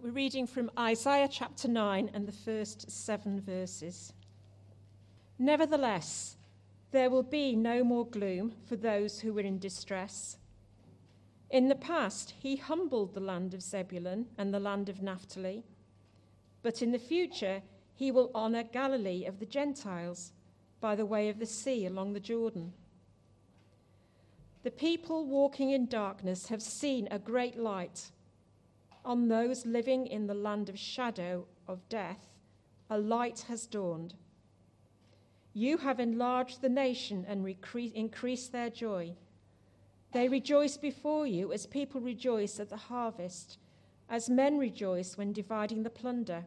We're 0.00 0.10
reading 0.10 0.46
from 0.46 0.70
Isaiah 0.78 1.28
chapter 1.30 1.68
9 1.68 2.12
and 2.14 2.26
the 2.26 2.32
first 2.32 2.90
seven 2.90 3.40
verses. 3.42 4.14
Nevertheless, 5.38 6.36
there 6.92 7.10
will 7.10 7.22
be 7.22 7.54
no 7.54 7.84
more 7.84 8.06
gloom 8.06 8.54
for 8.66 8.76
those 8.76 9.20
who 9.20 9.34
were 9.34 9.42
in 9.42 9.58
distress. 9.58 10.38
In 11.50 11.68
the 11.68 11.74
past, 11.74 12.32
he 12.38 12.56
humbled 12.56 13.12
the 13.12 13.20
land 13.20 13.52
of 13.52 13.60
Zebulun 13.62 14.28
and 14.38 14.52
the 14.52 14.58
land 14.58 14.88
of 14.88 15.02
Naphtali. 15.02 15.62
But 16.62 16.80
in 16.80 16.92
the 16.92 16.98
future, 16.98 17.60
he 17.94 18.10
will 18.10 18.30
honor 18.34 18.62
Galilee 18.62 19.26
of 19.26 19.40
the 19.40 19.46
Gentiles 19.46 20.32
by 20.80 20.96
the 20.96 21.06
way 21.06 21.28
of 21.28 21.38
the 21.38 21.46
sea 21.46 21.84
along 21.84 22.14
the 22.14 22.20
Jordan. 22.20 22.72
The 24.62 24.70
people 24.70 25.26
walking 25.26 25.70
in 25.70 25.86
darkness 25.86 26.46
have 26.46 26.62
seen 26.62 27.08
a 27.10 27.18
great 27.18 27.58
light. 27.58 28.10
On 29.04 29.28
those 29.28 29.66
living 29.66 30.06
in 30.06 30.26
the 30.26 30.34
land 30.34 30.68
of 30.68 30.78
shadow 30.78 31.46
of 31.66 31.88
death, 31.88 32.30
a 32.88 32.98
light 32.98 33.46
has 33.48 33.66
dawned. 33.66 34.14
You 35.54 35.78
have 35.78 35.98
enlarged 35.98 36.60
the 36.60 36.68
nation 36.68 37.24
and 37.28 37.46
increased 37.94 38.52
their 38.52 38.70
joy. 38.70 39.14
They 40.12 40.28
rejoice 40.28 40.76
before 40.76 41.26
you 41.26 41.52
as 41.52 41.66
people 41.66 42.00
rejoice 42.00 42.60
at 42.60 42.70
the 42.70 42.76
harvest, 42.76 43.58
as 44.08 44.30
men 44.30 44.58
rejoice 44.58 45.16
when 45.16 45.32
dividing 45.32 45.82
the 45.82 45.90
plunder. 45.90 46.44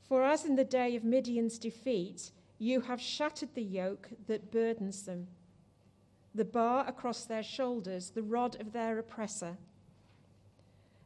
For 0.00 0.24
as 0.24 0.44
in 0.44 0.56
the 0.56 0.64
day 0.64 0.94
of 0.94 1.04
Midian's 1.04 1.58
defeat, 1.58 2.32
you 2.58 2.82
have 2.82 3.00
shattered 3.00 3.54
the 3.54 3.62
yoke 3.62 4.10
that 4.26 4.52
burdens 4.52 5.04
them, 5.04 5.28
the 6.34 6.44
bar 6.44 6.86
across 6.86 7.24
their 7.24 7.42
shoulders, 7.42 8.10
the 8.10 8.22
rod 8.22 8.60
of 8.60 8.72
their 8.72 8.98
oppressor. 8.98 9.56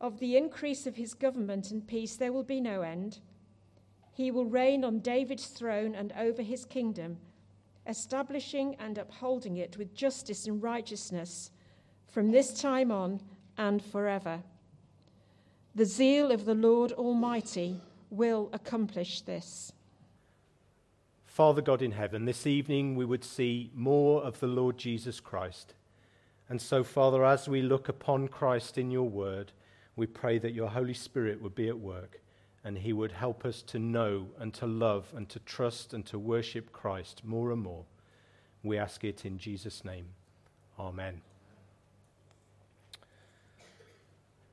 Of 0.00 0.18
the 0.18 0.36
increase 0.36 0.86
of 0.86 0.96
his 0.96 1.14
government 1.14 1.70
and 1.70 1.86
peace 1.86 2.16
there 2.16 2.32
will 2.32 2.44
be 2.44 2.60
no 2.60 2.82
end. 2.82 3.20
He 4.12 4.30
will 4.30 4.46
reign 4.46 4.84
on 4.84 5.00
David's 5.00 5.46
throne 5.46 5.94
and 5.94 6.12
over 6.18 6.42
his 6.42 6.64
kingdom 6.64 7.18
establishing 7.88 8.74
and 8.78 8.98
upholding 8.98 9.56
it 9.56 9.76
with 9.76 9.94
justice 9.94 10.46
and 10.46 10.62
righteousness 10.62 11.50
from 12.08 12.30
this 12.30 12.60
time 12.60 12.90
on 12.90 13.20
and 13.56 13.82
forever. 13.82 14.42
The 15.74 15.84
zeal 15.84 16.32
of 16.32 16.44
the 16.44 16.54
Lord 16.54 16.92
Almighty 16.92 17.80
will 18.10 18.48
accomplish 18.52 19.20
this. 19.22 19.72
Father 21.26 21.60
God 21.60 21.82
in 21.82 21.92
heaven, 21.92 22.24
this 22.24 22.46
evening 22.46 22.96
we 22.96 23.04
would 23.04 23.24
see 23.24 23.70
more 23.74 24.22
of 24.22 24.40
the 24.40 24.46
Lord 24.46 24.78
Jesus 24.78 25.20
Christ. 25.20 25.74
And 26.48 26.60
so, 26.60 26.82
Father, 26.82 27.24
as 27.24 27.48
we 27.48 27.60
look 27.60 27.88
upon 27.88 28.28
Christ 28.28 28.78
in 28.78 28.90
your 28.90 29.08
word, 29.08 29.52
we 29.96 30.06
pray 30.06 30.38
that 30.38 30.52
your 30.52 30.68
Holy 30.68 30.94
Spirit 30.94 31.40
would 31.40 31.54
be 31.54 31.68
at 31.68 31.78
work 31.78 32.20
and 32.62 32.78
he 32.78 32.92
would 32.92 33.12
help 33.12 33.44
us 33.44 33.62
to 33.62 33.78
know 33.78 34.26
and 34.38 34.52
to 34.54 34.66
love 34.66 35.12
and 35.16 35.28
to 35.30 35.38
trust 35.40 35.94
and 35.94 36.04
to 36.06 36.18
worship 36.18 36.72
Christ 36.72 37.22
more 37.24 37.52
and 37.52 37.62
more. 37.62 37.84
We 38.62 38.76
ask 38.76 39.04
it 39.04 39.24
in 39.24 39.38
Jesus' 39.38 39.84
name. 39.84 40.06
Amen. 40.78 41.22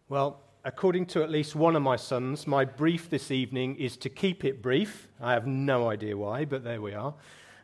Well, 0.07 0.39
according 0.63 1.07
to 1.07 1.23
at 1.23 1.31
least 1.31 1.55
one 1.55 1.75
of 1.75 1.81
my 1.81 1.95
sons, 1.95 2.45
my 2.45 2.65
brief 2.65 3.09
this 3.09 3.31
evening 3.31 3.75
is 3.77 3.97
to 3.97 4.09
keep 4.09 4.45
it 4.45 4.61
brief. 4.61 5.07
I 5.19 5.33
have 5.33 5.47
no 5.47 5.89
idea 5.89 6.15
why, 6.15 6.45
but 6.45 6.63
there 6.63 6.81
we 6.81 6.93
are. 6.93 7.15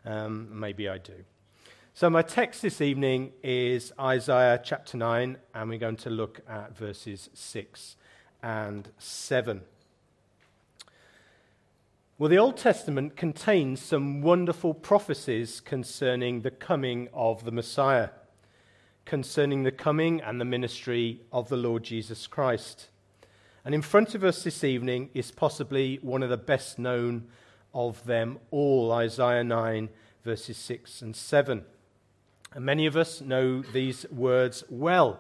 Um, 0.05 0.47
maybe 0.51 0.89
I 0.89 0.97
do. 0.97 1.13
So, 1.99 2.09
my 2.09 2.21
text 2.21 2.61
this 2.61 2.79
evening 2.79 3.33
is 3.43 3.91
Isaiah 3.99 4.61
chapter 4.63 4.95
9, 4.95 5.35
and 5.53 5.69
we're 5.69 5.77
going 5.77 5.97
to 5.97 6.09
look 6.09 6.39
at 6.47 6.77
verses 6.77 7.29
6 7.33 7.97
and 8.41 8.87
7. 8.97 9.59
Well, 12.17 12.29
the 12.29 12.37
Old 12.37 12.55
Testament 12.55 13.17
contains 13.17 13.81
some 13.81 14.21
wonderful 14.21 14.73
prophecies 14.73 15.59
concerning 15.59 16.39
the 16.39 16.51
coming 16.51 17.09
of 17.13 17.43
the 17.43 17.51
Messiah, 17.51 18.11
concerning 19.03 19.63
the 19.63 19.71
coming 19.73 20.21
and 20.21 20.39
the 20.39 20.45
ministry 20.45 21.19
of 21.33 21.49
the 21.49 21.57
Lord 21.57 21.83
Jesus 21.83 22.27
Christ. 22.27 22.87
And 23.65 23.75
in 23.75 23.81
front 23.81 24.15
of 24.15 24.23
us 24.23 24.41
this 24.41 24.63
evening 24.63 25.09
is 25.13 25.31
possibly 25.31 25.99
one 26.01 26.23
of 26.23 26.29
the 26.29 26.37
best 26.37 26.79
known 26.79 27.27
of 27.73 28.05
them 28.05 28.39
all 28.51 28.89
Isaiah 28.93 29.43
9, 29.43 29.89
verses 30.23 30.55
6 30.55 31.01
and 31.01 31.13
7. 31.13 31.65
And 32.53 32.65
many 32.65 32.85
of 32.85 32.97
us 32.97 33.21
know 33.21 33.61
these 33.61 34.05
words 34.09 34.63
well. 34.69 35.19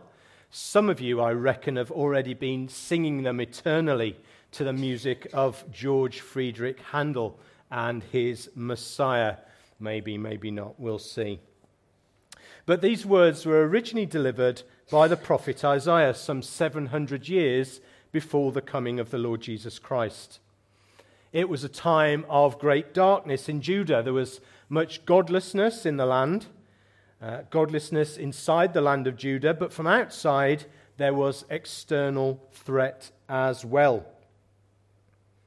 Some 0.49 0.89
of 0.89 0.99
you, 0.99 1.21
I 1.21 1.31
reckon, 1.31 1.75
have 1.75 1.91
already 1.91 2.33
been 2.33 2.67
singing 2.69 3.21
them 3.23 3.39
eternally 3.39 4.17
to 4.51 4.63
the 4.63 4.73
music 4.73 5.29
of 5.31 5.63
George 5.71 6.21
Friedrich 6.21 6.79
Handel 6.91 7.39
and 7.69 8.03
his 8.03 8.49
Messiah. 8.55 9.37
Maybe, 9.79 10.17
maybe 10.17 10.49
not, 10.49 10.79
we'll 10.79 10.97
see. 10.97 11.39
But 12.65 12.81
these 12.81 13.05
words 13.05 13.45
were 13.45 13.67
originally 13.67 14.07
delivered 14.07 14.63
by 14.91 15.07
the 15.07 15.17
prophet 15.17 15.63
Isaiah 15.63 16.13
some 16.15 16.41
700 16.41 17.29
years 17.29 17.79
before 18.11 18.51
the 18.51 18.61
coming 18.61 18.99
of 18.99 19.11
the 19.11 19.19
Lord 19.19 19.41
Jesus 19.41 19.77
Christ. 19.77 20.39
It 21.31 21.47
was 21.47 21.63
a 21.63 21.69
time 21.69 22.25
of 22.27 22.57
great 22.57 22.93
darkness 22.93 23.47
in 23.47 23.61
Judah. 23.61 24.01
There 24.01 24.13
was 24.13 24.41
much 24.67 25.05
godlessness 25.05 25.85
in 25.85 25.97
the 25.97 26.07
land, 26.07 26.47
uh, 27.21 27.41
godlessness 27.49 28.17
inside 28.17 28.73
the 28.73 28.81
land 28.81 29.07
of 29.07 29.17
Judah, 29.17 29.53
but 29.53 29.73
from 29.73 29.87
outside 29.87 30.65
there 30.97 31.13
was 31.13 31.45
external 31.49 32.41
threat 32.51 33.11
as 33.27 33.63
well. 33.65 34.05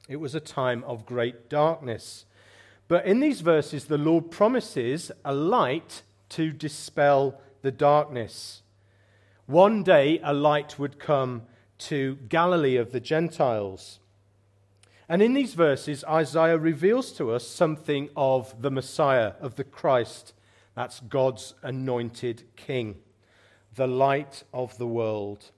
It 0.09 0.17
was 0.17 0.35
a 0.35 0.39
time 0.39 0.83
of 0.85 1.05
great 1.05 1.49
darkness. 1.49 2.25
But 2.87 3.05
in 3.05 3.19
these 3.19 3.41
verses, 3.41 3.85
the 3.85 3.97
Lord 3.97 4.29
promises 4.29 5.11
a 5.23 5.33
light 5.33 6.01
to 6.29 6.51
dispel 6.51 7.39
the 7.61 7.71
darkness. 7.71 8.61
One 9.45 9.83
day, 9.83 10.19
a 10.23 10.33
light 10.33 10.77
would 10.77 10.99
come 10.99 11.43
to 11.79 12.17
Galilee 12.29 12.77
of 12.77 12.91
the 12.91 12.99
Gentiles. 12.99 13.99
And 15.09 15.21
in 15.21 15.33
these 15.33 15.53
verses, 15.53 16.03
Isaiah 16.05 16.57
reveals 16.57 17.11
to 17.13 17.31
us 17.31 17.47
something 17.47 18.09
of 18.15 18.61
the 18.61 18.71
Messiah, 18.71 19.33
of 19.41 19.55
the 19.55 19.63
Christ. 19.63 20.33
That's 20.75 20.99
God's 21.01 21.53
anointed 21.61 22.43
King, 22.55 22.95
the 23.75 23.87
light 23.87 24.43
of 24.53 24.77
the 24.77 24.87
world 24.87 25.51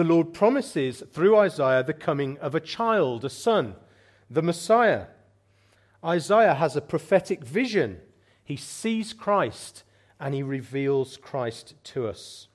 the 0.00 0.04
Lord 0.04 0.32
promises 0.32 1.02
through 1.12 1.36
Isaiah 1.36 1.82
the 1.82 1.92
coming 1.92 2.38
of 2.38 2.54
a 2.54 2.60
child, 2.60 3.24
a 3.24 3.28
son, 3.28 3.74
the 4.30 4.42
Messiah. 4.42 5.08
Isaiah 6.02 6.54
has 6.54 6.76
a 6.76 6.80
prophetic 6.80 7.44
vision. 7.44 8.00
He 8.42 8.56
sees 8.56 9.12
Christ 9.12 9.82
and 10.18 10.34
he 10.34 10.42
reveals 10.42 11.16
Christ 11.16 11.74
to 11.84 12.06
us. 12.06 12.48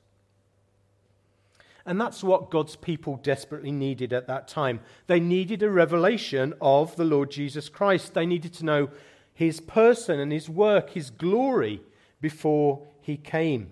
And 1.86 2.02
that's 2.02 2.24
what 2.24 2.50
God's 2.50 2.76
people 2.76 3.18
desperately 3.18 3.72
needed 3.72 4.12
at 4.12 4.26
that 4.26 4.48
time. 4.48 4.80
They 5.06 5.20
needed 5.20 5.62
a 5.62 5.70
revelation 5.70 6.56
of 6.60 6.96
the 6.96 7.06
Lord 7.06 7.30
Jesus 7.30 7.70
Christ. 7.70 8.16
They 8.16 8.26
needed 8.26 8.54
to 8.56 8.66
know 8.66 8.90
his 9.36 9.60
person 9.60 10.20
and 10.20 10.32
his 10.32 10.50
work, 10.50 10.92
his 10.92 11.12
glory, 11.12 11.82
before 12.22 12.88
he 13.02 13.18
came. 13.18 13.70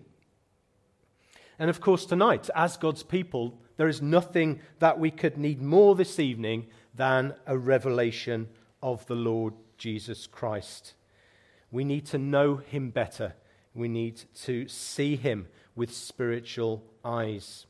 And 1.57 1.69
of 1.69 1.81
course, 1.81 2.05
tonight, 2.05 2.49
as 2.53 2.77
God's 2.77 3.01
people, 3.01 3.57
there 3.77 3.87
is 3.87 4.01
nothing 4.01 4.59
that 4.79 4.99
we 4.99 5.09
could 5.09 5.37
need 5.37 5.61
more 5.61 5.95
this 5.95 6.19
evening 6.19 6.67
than 6.93 7.33
a 7.47 7.57
revelation 7.57 8.49
of 8.83 9.05
the 9.07 9.15
Lord 9.15 9.53
Jesus 9.77 10.27
Christ. 10.27 10.93
We 11.71 11.83
need 11.83 12.05
to 12.07 12.17
know 12.17 12.57
him 12.57 12.91
better. 12.91 13.33
We 13.73 13.87
need 13.87 14.21
to 14.43 14.67
see 14.67 15.15
him 15.15 15.47
with 15.75 15.91
spiritual 15.93 16.83
eyes. 17.03 17.65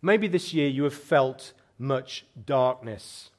Maybe 0.00 0.28
this 0.28 0.54
year 0.54 0.68
you 0.68 0.84
have 0.84 0.94
felt 0.94 1.52
much 1.78 2.24
darkness. 2.46 3.30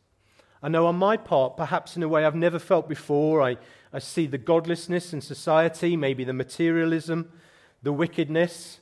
I 0.61 0.69
know 0.69 0.87
on 0.87 0.95
my 0.95 1.17
part, 1.17 1.55
perhaps 1.55 1.95
in 1.95 2.03
a 2.03 2.07
way 2.07 2.25
I've 2.25 2.35
never 2.35 2.59
felt 2.59 2.89
before, 2.89 3.41
I, 3.41 3.57
I 3.93 3.99
see 3.99 4.25
the 4.25 4.37
godlessness 4.39 5.13
in 5.13 5.21
society, 5.21 5.95
maybe 5.95 6.23
the 6.23 6.33
materialism, 6.33 7.31
the 7.83 7.93
wickedness, 7.93 8.79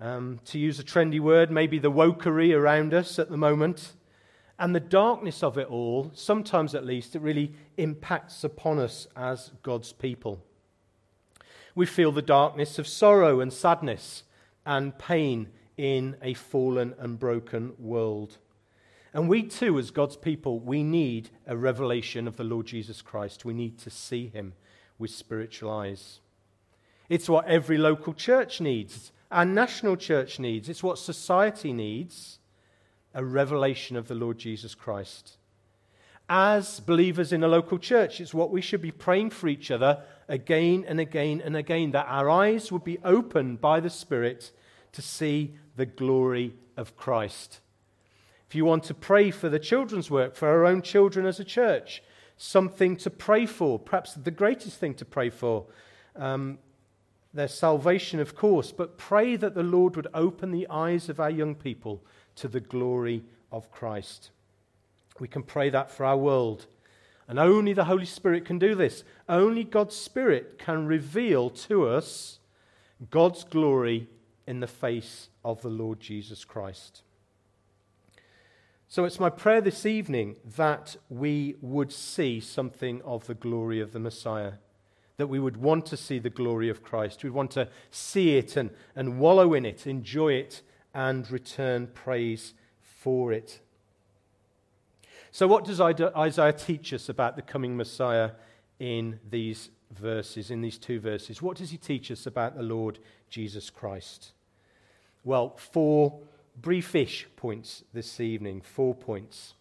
um, 0.00 0.40
to 0.46 0.58
use 0.58 0.78
a 0.78 0.84
trendy 0.84 1.20
word, 1.20 1.50
maybe 1.50 1.78
the 1.78 1.90
wokery 1.90 2.56
around 2.56 2.94
us 2.94 3.18
at 3.18 3.30
the 3.30 3.36
moment. 3.36 3.92
And 4.58 4.74
the 4.74 4.80
darkness 4.80 5.42
of 5.42 5.58
it 5.58 5.68
all, 5.68 6.10
sometimes 6.14 6.74
at 6.74 6.84
least, 6.84 7.14
it 7.14 7.22
really 7.22 7.52
impacts 7.76 8.42
upon 8.42 8.78
us 8.78 9.06
as 9.14 9.52
God's 9.62 9.92
people. 9.92 10.42
We 11.74 11.86
feel 11.86 12.10
the 12.10 12.22
darkness 12.22 12.78
of 12.78 12.88
sorrow 12.88 13.40
and 13.40 13.52
sadness 13.52 14.24
and 14.66 14.98
pain 14.98 15.50
in 15.76 16.16
a 16.22 16.34
fallen 16.34 16.94
and 16.98 17.18
broken 17.18 17.74
world. 17.78 18.38
And 19.18 19.28
we 19.28 19.42
too, 19.42 19.80
as 19.80 19.90
God's 19.90 20.16
people, 20.16 20.60
we 20.60 20.84
need 20.84 21.30
a 21.44 21.56
revelation 21.56 22.28
of 22.28 22.36
the 22.36 22.44
Lord 22.44 22.66
Jesus 22.66 23.02
Christ. 23.02 23.44
We 23.44 23.52
need 23.52 23.76
to 23.78 23.90
see 23.90 24.28
him 24.28 24.52
with 24.96 25.10
spiritual 25.10 25.72
eyes. 25.72 26.20
It's 27.08 27.28
what 27.28 27.48
every 27.48 27.78
local 27.78 28.14
church 28.14 28.60
needs, 28.60 29.10
our 29.32 29.44
national 29.44 29.96
church 29.96 30.38
needs, 30.38 30.68
it's 30.68 30.84
what 30.84 31.00
society 31.00 31.72
needs 31.72 32.38
a 33.12 33.24
revelation 33.24 33.96
of 33.96 34.06
the 34.06 34.14
Lord 34.14 34.38
Jesus 34.38 34.76
Christ. 34.76 35.36
As 36.28 36.78
believers 36.78 37.32
in 37.32 37.42
a 37.42 37.48
local 37.48 37.80
church, 37.80 38.20
it's 38.20 38.32
what 38.32 38.52
we 38.52 38.60
should 38.60 38.80
be 38.80 38.92
praying 38.92 39.30
for 39.30 39.48
each 39.48 39.72
other 39.72 40.00
again 40.28 40.84
and 40.86 41.00
again 41.00 41.42
and 41.44 41.56
again, 41.56 41.90
that 41.90 42.06
our 42.08 42.30
eyes 42.30 42.70
would 42.70 42.84
be 42.84 43.00
opened 43.02 43.60
by 43.60 43.80
the 43.80 43.90
Spirit 43.90 44.52
to 44.92 45.02
see 45.02 45.56
the 45.74 45.86
glory 45.86 46.54
of 46.76 46.96
Christ. 46.96 47.58
If 48.48 48.54
you 48.54 48.64
want 48.64 48.84
to 48.84 48.94
pray 48.94 49.30
for 49.30 49.48
the 49.48 49.58
children's 49.58 50.10
work, 50.10 50.34
for 50.34 50.48
our 50.48 50.64
own 50.64 50.80
children 50.80 51.26
as 51.26 51.38
a 51.38 51.44
church, 51.44 52.02
something 52.38 52.96
to 52.96 53.10
pray 53.10 53.44
for, 53.44 53.78
perhaps 53.78 54.14
the 54.14 54.30
greatest 54.30 54.78
thing 54.78 54.94
to 54.94 55.04
pray 55.04 55.28
for, 55.28 55.66
um, 56.16 56.58
their 57.34 57.48
salvation, 57.48 58.20
of 58.20 58.34
course, 58.34 58.72
but 58.72 58.96
pray 58.96 59.36
that 59.36 59.54
the 59.54 59.62
Lord 59.62 59.96
would 59.96 60.06
open 60.14 60.50
the 60.50 60.66
eyes 60.70 61.10
of 61.10 61.20
our 61.20 61.30
young 61.30 61.54
people 61.54 62.02
to 62.36 62.48
the 62.48 62.60
glory 62.60 63.22
of 63.52 63.70
Christ. 63.70 64.30
We 65.20 65.28
can 65.28 65.42
pray 65.42 65.68
that 65.70 65.90
for 65.90 66.06
our 66.06 66.16
world. 66.16 66.66
And 67.26 67.38
only 67.38 67.74
the 67.74 67.84
Holy 67.84 68.06
Spirit 68.06 68.46
can 68.46 68.58
do 68.58 68.74
this. 68.74 69.04
Only 69.28 69.62
God's 69.62 69.94
Spirit 69.94 70.58
can 70.58 70.86
reveal 70.86 71.50
to 71.50 71.86
us 71.86 72.38
God's 73.10 73.44
glory 73.44 74.08
in 74.46 74.60
the 74.60 74.66
face 74.66 75.28
of 75.44 75.60
the 75.60 75.68
Lord 75.68 76.00
Jesus 76.00 76.44
Christ. 76.44 77.02
So 78.90 79.04
it's 79.04 79.20
my 79.20 79.28
prayer 79.28 79.60
this 79.60 79.84
evening 79.84 80.36
that 80.56 80.96
we 81.10 81.56
would 81.60 81.92
see 81.92 82.40
something 82.40 83.02
of 83.02 83.26
the 83.26 83.34
glory 83.34 83.82
of 83.82 83.92
the 83.92 83.98
Messiah, 83.98 84.52
that 85.18 85.26
we 85.26 85.38
would 85.38 85.58
want 85.58 85.84
to 85.86 85.96
see 85.98 86.18
the 86.18 86.30
glory 86.30 86.70
of 86.70 86.82
Christ. 86.82 87.22
We'd 87.22 87.32
want 87.32 87.50
to 87.50 87.68
see 87.90 88.38
it 88.38 88.56
and, 88.56 88.70
and 88.96 89.18
wallow 89.18 89.52
in 89.52 89.66
it, 89.66 89.86
enjoy 89.86 90.32
it, 90.32 90.62
and 90.94 91.30
return 91.30 91.88
praise 91.88 92.54
for 92.80 93.30
it. 93.30 93.60
So, 95.32 95.46
what 95.46 95.66
does 95.66 95.82
Isaiah 95.82 96.54
teach 96.54 96.94
us 96.94 97.10
about 97.10 97.36
the 97.36 97.42
coming 97.42 97.76
Messiah 97.76 98.30
in 98.80 99.20
these 99.28 99.68
verses, 99.90 100.50
in 100.50 100.62
these 100.62 100.78
two 100.78 100.98
verses? 100.98 101.42
What 101.42 101.58
does 101.58 101.70
he 101.70 101.76
teach 101.76 102.10
us 102.10 102.26
about 102.26 102.56
the 102.56 102.62
Lord 102.62 103.00
Jesus 103.28 103.68
Christ? 103.68 104.32
Well, 105.24 105.58
four 105.58 106.20
briefish 106.60 107.26
points 107.36 107.84
this 107.92 108.20
evening. 108.20 108.60
Four 108.60 108.94
points. 108.94 109.54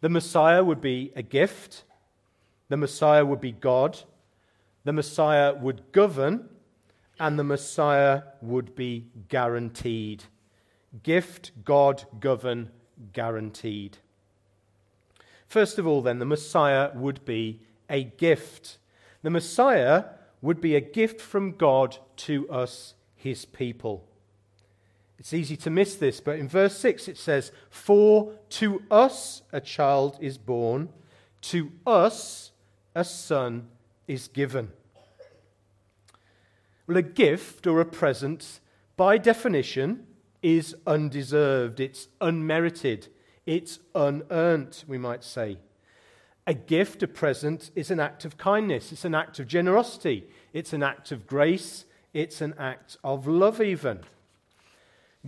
The 0.00 0.08
Messiah 0.08 0.64
would 0.64 0.80
be 0.80 1.12
a 1.14 1.22
gift, 1.22 1.84
the 2.68 2.76
Messiah 2.76 3.24
would 3.24 3.40
be 3.40 3.52
God, 3.52 3.98
the 4.84 4.92
Messiah 4.92 5.54
would 5.54 5.92
govern, 5.92 6.48
and 7.18 7.38
the 7.38 7.44
Messiah 7.44 8.22
would 8.40 8.74
be 8.74 9.06
guaranteed. 9.28 10.24
Gift, 11.02 11.52
God, 11.64 12.04
govern, 12.18 12.70
guaranteed. 13.12 13.98
First 15.46 15.78
of 15.78 15.86
all, 15.86 16.00
then, 16.00 16.18
the 16.18 16.24
Messiah 16.24 16.90
would 16.94 17.24
be 17.24 17.60
a 17.90 18.04
gift. 18.04 18.78
The 19.22 19.30
Messiah 19.30 20.04
would 20.40 20.60
be 20.60 20.76
a 20.76 20.80
gift 20.80 21.20
from 21.20 21.52
God 21.52 21.98
to 22.16 22.48
us, 22.48 22.94
his 23.14 23.44
people. 23.44 24.06
It's 25.20 25.34
easy 25.34 25.56
to 25.58 25.70
miss 25.70 25.96
this, 25.96 26.18
but 26.18 26.38
in 26.38 26.48
verse 26.48 26.78
6 26.78 27.06
it 27.06 27.18
says, 27.18 27.52
For 27.68 28.32
to 28.48 28.82
us 28.90 29.42
a 29.52 29.60
child 29.60 30.16
is 30.18 30.38
born, 30.38 30.88
to 31.42 31.70
us 31.86 32.52
a 32.94 33.04
son 33.04 33.68
is 34.08 34.28
given. 34.28 34.72
Well, 36.86 36.96
a 36.96 37.02
gift 37.02 37.66
or 37.66 37.82
a 37.82 37.84
present, 37.84 38.60
by 38.96 39.18
definition, 39.18 40.06
is 40.42 40.74
undeserved, 40.86 41.80
it's 41.80 42.08
unmerited, 42.22 43.08
it's 43.44 43.78
unearned, 43.94 44.84
we 44.88 44.96
might 44.96 45.22
say. 45.22 45.58
A 46.46 46.54
gift, 46.54 47.02
a 47.02 47.06
present, 47.06 47.70
is 47.74 47.90
an 47.90 48.00
act 48.00 48.24
of 48.24 48.38
kindness, 48.38 48.90
it's 48.90 49.04
an 49.04 49.14
act 49.14 49.38
of 49.38 49.46
generosity, 49.46 50.26
it's 50.54 50.72
an 50.72 50.82
act 50.82 51.12
of 51.12 51.26
grace, 51.26 51.84
it's 52.14 52.40
an 52.40 52.54
act 52.58 52.96
of 53.04 53.26
love, 53.26 53.60
even. 53.60 54.00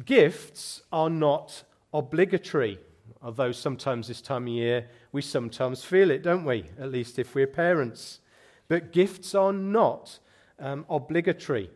Gifts 0.05 0.83
are 0.91 1.11
not 1.11 1.65
obligatory, 1.93 2.79
although 3.23 3.53
sometimes 3.53 4.09
this 4.09 4.23
time 4.23 4.45
of 4.45 4.49
year 4.49 4.89
we 5.13 5.21
sometimes 5.21 5.85
feel 5.85 6.11
it, 6.11 6.23
don't 6.23 6.45
we? 6.45 6.65
At 6.79 6.91
least 6.91 7.19
if 7.19 7.35
we're 7.35 7.47
parents. 7.47 8.21
But 8.69 8.93
gifts 8.93 9.35
are 9.35 9.53
not 9.53 10.19
um, 10.59 10.87
obligatory. 10.89 11.71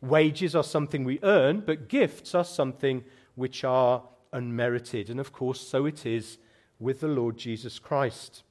Wages 0.00 0.54
are 0.54 0.62
something 0.62 1.02
we 1.02 1.18
earn, 1.22 1.60
but 1.60 1.88
gifts 1.88 2.34
are 2.34 2.44
something 2.44 3.02
which 3.34 3.64
are 3.64 4.04
unmerited. 4.32 5.10
And 5.10 5.18
of 5.18 5.32
course, 5.32 5.60
so 5.60 5.86
it 5.86 6.06
is 6.06 6.38
with 6.78 7.00
the 7.00 7.08
Lord 7.08 7.36
Jesus 7.36 7.78
Christ. 7.78 8.44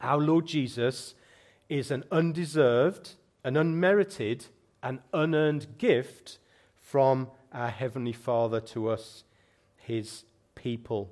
Our 0.00 0.18
Lord 0.18 0.46
Jesus 0.46 1.14
is 1.68 1.90
an 1.90 2.04
undeserved, 2.10 3.14
an 3.44 3.56
unmerited, 3.56 4.46
an 4.82 5.00
unearned 5.12 5.78
gift 5.78 6.38
from 6.76 7.28
our 7.58 7.70
Heavenly 7.70 8.12
Father 8.12 8.60
to 8.60 8.88
us, 8.88 9.24
His 9.76 10.24
people. 10.54 11.10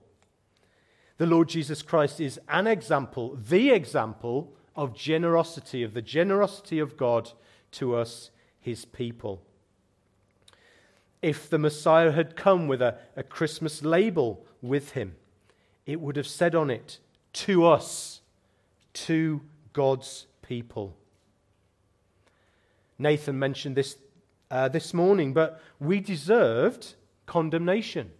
The 1.18 1.26
Lord 1.26 1.48
Jesus 1.48 1.82
Christ 1.82 2.20
is 2.20 2.38
an 2.48 2.68
example, 2.68 3.36
the 3.36 3.70
example 3.70 4.52
of 4.76 4.94
generosity, 4.94 5.82
of 5.82 5.92
the 5.92 6.02
generosity 6.02 6.78
of 6.78 6.96
God 6.96 7.32
to 7.72 7.96
us, 7.96 8.30
His 8.60 8.84
people. 8.84 9.42
If 11.20 11.50
the 11.50 11.58
Messiah 11.58 12.12
had 12.12 12.36
come 12.36 12.68
with 12.68 12.80
a, 12.80 12.98
a 13.16 13.24
Christmas 13.24 13.82
label 13.82 14.46
with 14.62 14.92
him, 14.92 15.16
it 15.84 16.00
would 16.00 16.14
have 16.14 16.26
said 16.26 16.54
on 16.54 16.70
it, 16.70 16.98
to 17.32 17.66
us, 17.66 18.20
to 18.92 19.40
God's 19.72 20.26
people. 20.42 20.94
Nathan 22.98 23.38
mentioned 23.38 23.74
this 23.74 23.96
uh, 24.50 24.68
this 24.68 24.94
morning, 24.94 25.32
but 25.32 25.60
we 25.80 26.00
deserved 26.00 26.94
condemnation. 27.26 28.10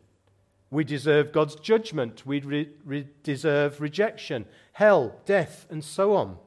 We 0.71 0.85
deserve 0.85 1.33
God's 1.33 1.55
judgment. 1.57 2.27
We 2.27 2.41
re- 2.41 2.69
re- 2.85 3.09
deserve 3.23 3.81
rejection, 3.81 4.47
hell, 4.73 5.21
death, 5.25 5.67
and 5.71 5.85
so 5.85 6.15
on. 6.15 6.39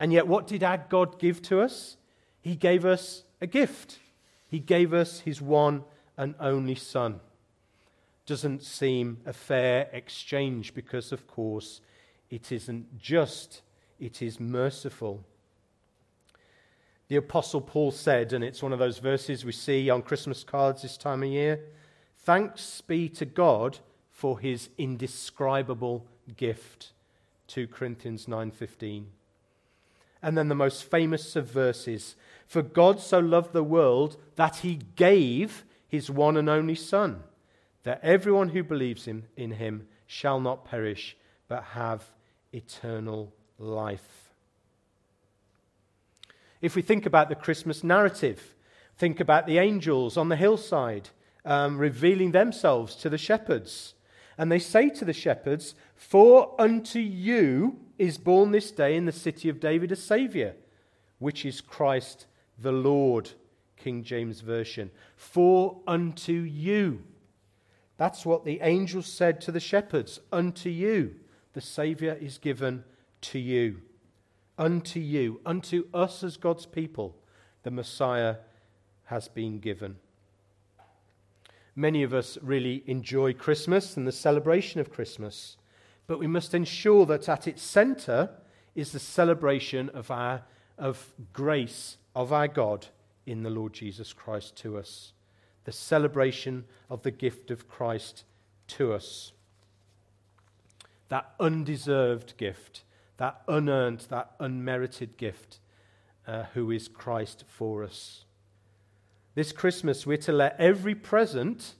And 0.00 0.12
yet, 0.12 0.26
what 0.26 0.46
did 0.46 0.64
our 0.64 0.78
God 0.88 1.18
give 1.18 1.40
to 1.42 1.60
us? 1.60 1.96
He 2.40 2.56
gave 2.56 2.84
us 2.84 3.24
a 3.40 3.46
gift. 3.46 3.98
He 4.48 4.58
gave 4.58 4.92
us 4.92 5.20
His 5.20 5.40
one 5.40 5.84
and 6.16 6.34
only 6.40 6.74
Son. 6.74 7.20
Doesn't 8.26 8.62
seem 8.62 9.18
a 9.26 9.32
fair 9.32 9.88
exchange 9.92 10.74
because, 10.74 11.12
of 11.12 11.26
course, 11.26 11.80
it 12.30 12.50
isn't 12.52 12.98
just, 12.98 13.62
it 13.98 14.22
is 14.22 14.40
merciful. 14.40 15.24
The 17.10 17.16
Apostle 17.16 17.60
Paul 17.60 17.90
said, 17.90 18.32
and 18.32 18.44
it's 18.44 18.62
one 18.62 18.72
of 18.72 18.78
those 18.78 18.98
verses 18.98 19.44
we 19.44 19.50
see 19.50 19.90
on 19.90 20.00
Christmas 20.00 20.44
cards 20.44 20.82
this 20.82 20.96
time 20.96 21.24
of 21.24 21.28
year 21.28 21.60
Thanks 22.18 22.82
be 22.82 23.08
to 23.08 23.24
God 23.24 23.80
for 24.12 24.38
his 24.38 24.68
indescribable 24.78 26.06
gift. 26.36 26.92
2 27.48 27.66
Corinthians 27.66 28.26
9:15. 28.26 29.06
And 30.22 30.38
then 30.38 30.46
the 30.46 30.54
most 30.54 30.84
famous 30.84 31.34
of 31.34 31.50
verses, 31.50 32.14
for 32.46 32.62
God 32.62 33.00
so 33.00 33.18
loved 33.18 33.54
the 33.54 33.64
world 33.64 34.16
that 34.36 34.58
he 34.58 34.76
gave 34.94 35.64
his 35.88 36.10
one 36.10 36.36
and 36.36 36.48
only 36.48 36.76
son, 36.76 37.24
that 37.82 37.98
everyone 38.04 38.50
who 38.50 38.62
believes 38.62 39.08
in, 39.08 39.26
in 39.36 39.52
him 39.52 39.88
shall 40.06 40.38
not 40.38 40.64
perish 40.64 41.16
but 41.48 41.64
have 41.74 42.12
eternal 42.52 43.32
life. 43.58 44.19
If 46.60 46.76
we 46.76 46.82
think 46.82 47.06
about 47.06 47.28
the 47.28 47.34
Christmas 47.34 47.82
narrative, 47.82 48.54
think 48.96 49.20
about 49.20 49.46
the 49.46 49.58
angels 49.58 50.16
on 50.16 50.28
the 50.28 50.36
hillside 50.36 51.10
um, 51.44 51.78
revealing 51.78 52.32
themselves 52.32 52.94
to 52.96 53.08
the 53.08 53.18
shepherds. 53.18 53.94
And 54.36 54.50
they 54.50 54.58
say 54.58 54.88
to 54.90 55.04
the 55.04 55.12
shepherds, 55.12 55.74
For 55.96 56.54
unto 56.58 56.98
you 56.98 57.78
is 57.98 58.18
born 58.18 58.52
this 58.52 58.70
day 58.70 58.96
in 58.96 59.06
the 59.06 59.12
city 59.12 59.48
of 59.48 59.60
David 59.60 59.92
a 59.92 59.96
Saviour, 59.96 60.54
which 61.18 61.44
is 61.44 61.60
Christ 61.60 62.26
the 62.58 62.72
Lord. 62.72 63.30
King 63.80 64.04
James 64.04 64.40
Version. 64.40 64.90
For 65.16 65.80
unto 65.86 66.32
you. 66.32 67.02
That's 67.96 68.24
what 68.24 68.44
the 68.44 68.60
angels 68.60 69.06
said 69.06 69.40
to 69.42 69.52
the 69.52 69.60
shepherds 69.60 70.20
Unto 70.30 70.70
you, 70.70 71.16
the 71.54 71.60
Saviour 71.60 72.14
is 72.14 72.38
given 72.38 72.84
to 73.22 73.38
you. 73.38 73.82
Unto 74.60 75.00
you, 75.00 75.40
unto 75.46 75.86
us 75.94 76.22
as 76.22 76.36
God's 76.36 76.66
people, 76.66 77.16
the 77.62 77.70
Messiah 77.70 78.36
has 79.04 79.26
been 79.26 79.58
given. 79.58 79.96
Many 81.74 82.02
of 82.02 82.12
us 82.12 82.36
really 82.42 82.84
enjoy 82.86 83.32
Christmas 83.32 83.96
and 83.96 84.06
the 84.06 84.12
celebration 84.12 84.78
of 84.78 84.92
Christmas, 84.92 85.56
but 86.06 86.18
we 86.18 86.26
must 86.26 86.52
ensure 86.52 87.06
that 87.06 87.26
at 87.26 87.48
its 87.48 87.62
centre 87.62 88.28
is 88.74 88.92
the 88.92 88.98
celebration 88.98 89.88
of, 89.88 90.10
our, 90.10 90.42
of 90.76 91.14
grace 91.32 91.96
of 92.14 92.30
our 92.30 92.46
God 92.46 92.88
in 93.24 93.42
the 93.42 93.48
Lord 93.48 93.72
Jesus 93.72 94.12
Christ 94.12 94.56
to 94.56 94.76
us, 94.76 95.14
the 95.64 95.72
celebration 95.72 96.66
of 96.90 97.02
the 97.02 97.10
gift 97.10 97.50
of 97.50 97.66
Christ 97.66 98.24
to 98.68 98.92
us. 98.92 99.32
That 101.08 101.32
undeserved 101.40 102.36
gift, 102.36 102.84
that 103.20 103.42
unearned, 103.48 104.06
that 104.08 104.30
unmerited 104.40 105.18
gift, 105.18 105.58
uh, 106.26 106.44
who 106.54 106.70
is 106.70 106.88
Christ 106.88 107.44
for 107.46 107.84
us. 107.84 108.24
This 109.34 109.52
Christmas, 109.52 110.06
we're 110.06 110.16
to 110.16 110.32
let 110.32 110.58
every 110.58 110.94
present 110.94 111.74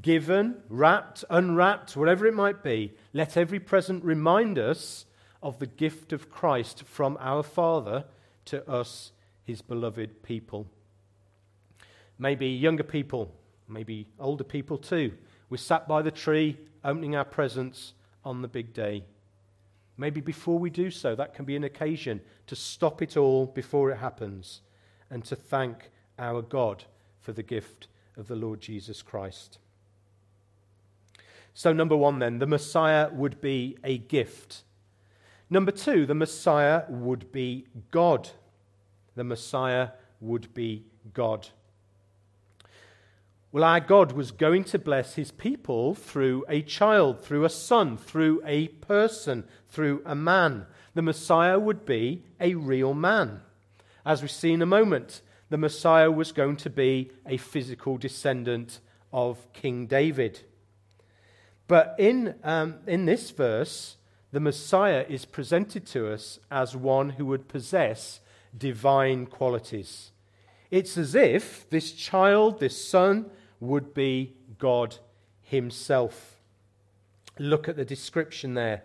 given, 0.00 0.56
wrapped, 0.68 1.24
unwrapped, 1.30 1.96
whatever 1.96 2.26
it 2.26 2.34
might 2.34 2.64
be, 2.64 2.94
let 3.12 3.36
every 3.36 3.60
present 3.60 4.02
remind 4.02 4.58
us 4.58 5.06
of 5.40 5.60
the 5.60 5.68
gift 5.68 6.12
of 6.12 6.28
Christ 6.28 6.82
from 6.82 7.16
our 7.20 7.44
Father 7.44 8.04
to 8.46 8.68
us, 8.68 9.12
his 9.44 9.62
beloved 9.62 10.24
people. 10.24 10.66
Maybe 12.18 12.48
younger 12.48 12.82
people, 12.82 13.32
maybe 13.68 14.08
older 14.18 14.44
people 14.44 14.78
too. 14.78 15.12
We're 15.48 15.58
sat 15.58 15.86
by 15.86 16.02
the 16.02 16.10
tree 16.10 16.56
opening 16.84 17.14
our 17.14 17.24
presents 17.24 17.92
on 18.24 18.42
the 18.42 18.48
big 18.48 18.74
day. 18.74 19.04
Maybe 19.96 20.20
before 20.20 20.58
we 20.58 20.70
do 20.70 20.90
so, 20.90 21.14
that 21.14 21.34
can 21.34 21.44
be 21.44 21.56
an 21.56 21.64
occasion 21.64 22.20
to 22.46 22.56
stop 22.56 23.02
it 23.02 23.16
all 23.16 23.46
before 23.46 23.90
it 23.90 23.98
happens 23.98 24.62
and 25.10 25.24
to 25.24 25.36
thank 25.36 25.90
our 26.18 26.42
God 26.42 26.84
for 27.20 27.32
the 27.32 27.42
gift 27.42 27.88
of 28.16 28.28
the 28.28 28.36
Lord 28.36 28.60
Jesus 28.60 29.02
Christ. 29.02 29.58
So, 31.54 31.72
number 31.72 31.96
one, 31.96 32.18
then, 32.18 32.38
the 32.38 32.46
Messiah 32.46 33.10
would 33.12 33.40
be 33.40 33.76
a 33.84 33.98
gift. 33.98 34.62
Number 35.50 35.70
two, 35.70 36.06
the 36.06 36.14
Messiah 36.14 36.84
would 36.88 37.30
be 37.30 37.66
God. 37.90 38.30
The 39.16 39.24
Messiah 39.24 39.90
would 40.20 40.54
be 40.54 40.84
God. 41.12 41.48
Well, 43.52 43.64
our 43.64 43.80
God 43.80 44.12
was 44.12 44.30
going 44.30 44.64
to 44.64 44.78
bless 44.78 45.16
his 45.16 45.30
people 45.30 45.94
through 45.94 46.46
a 46.48 46.62
child, 46.62 47.22
through 47.22 47.44
a 47.44 47.50
son, 47.50 47.98
through 47.98 48.40
a 48.46 48.68
person, 48.68 49.44
through 49.68 50.00
a 50.06 50.14
man. 50.14 50.64
The 50.94 51.02
Messiah 51.02 51.58
would 51.58 51.84
be 51.84 52.24
a 52.40 52.54
real 52.54 52.94
man. 52.94 53.42
As 54.06 54.22
we 54.22 54.28
see 54.28 54.52
in 54.52 54.62
a 54.62 54.66
moment, 54.66 55.20
the 55.50 55.58
Messiah 55.58 56.10
was 56.10 56.32
going 56.32 56.56
to 56.56 56.70
be 56.70 57.10
a 57.26 57.36
physical 57.36 57.98
descendant 57.98 58.80
of 59.12 59.52
King 59.52 59.84
David. 59.84 60.40
But 61.68 61.94
in, 61.98 62.36
um, 62.42 62.76
in 62.86 63.04
this 63.04 63.32
verse, 63.32 63.98
the 64.30 64.40
Messiah 64.40 65.04
is 65.06 65.26
presented 65.26 65.84
to 65.88 66.10
us 66.10 66.38
as 66.50 66.74
one 66.74 67.10
who 67.10 67.26
would 67.26 67.48
possess 67.48 68.20
divine 68.56 69.26
qualities. 69.26 70.12
It's 70.70 70.96
as 70.96 71.14
if 71.14 71.68
this 71.68 71.92
child, 71.92 72.58
this 72.58 72.82
son, 72.82 73.30
would 73.62 73.94
be 73.94 74.34
God 74.58 74.96
Himself. 75.40 76.40
Look 77.38 77.68
at 77.68 77.76
the 77.76 77.84
description 77.84 78.54
there 78.54 78.82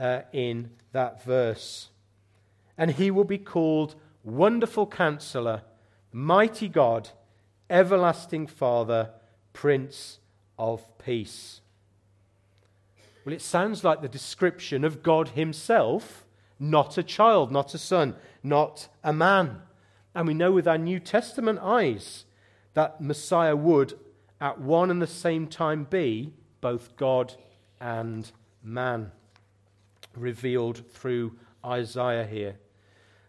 uh, 0.00 0.22
in 0.32 0.70
that 0.92 1.22
verse. 1.22 1.90
And 2.78 2.92
he 2.92 3.10
will 3.10 3.24
be 3.24 3.36
called 3.36 3.96
Wonderful 4.24 4.86
Counselor, 4.86 5.60
Mighty 6.10 6.68
God, 6.68 7.10
Everlasting 7.68 8.46
Father, 8.46 9.10
Prince 9.52 10.20
of 10.58 10.86
Peace. 10.96 11.60
Well, 13.26 13.34
it 13.34 13.42
sounds 13.42 13.84
like 13.84 14.00
the 14.00 14.08
description 14.08 14.84
of 14.84 15.02
God 15.02 15.30
Himself, 15.30 16.24
not 16.58 16.96
a 16.96 17.02
child, 17.02 17.52
not 17.52 17.74
a 17.74 17.78
son, 17.78 18.16
not 18.42 18.88
a 19.02 19.12
man. 19.12 19.60
And 20.14 20.26
we 20.26 20.32
know 20.32 20.52
with 20.52 20.66
our 20.66 20.78
New 20.78 20.98
Testament 20.98 21.58
eyes 21.60 22.24
that 22.72 23.02
Messiah 23.02 23.54
would 23.54 23.98
at 24.40 24.60
one 24.60 24.90
and 24.90 25.00
the 25.00 25.06
same 25.06 25.46
time 25.46 25.84
be 25.84 26.32
both 26.60 26.96
God 26.96 27.34
and 27.80 28.30
man, 28.62 29.12
revealed 30.16 30.86
through 30.90 31.36
Isaiah 31.64 32.26
here. 32.26 32.56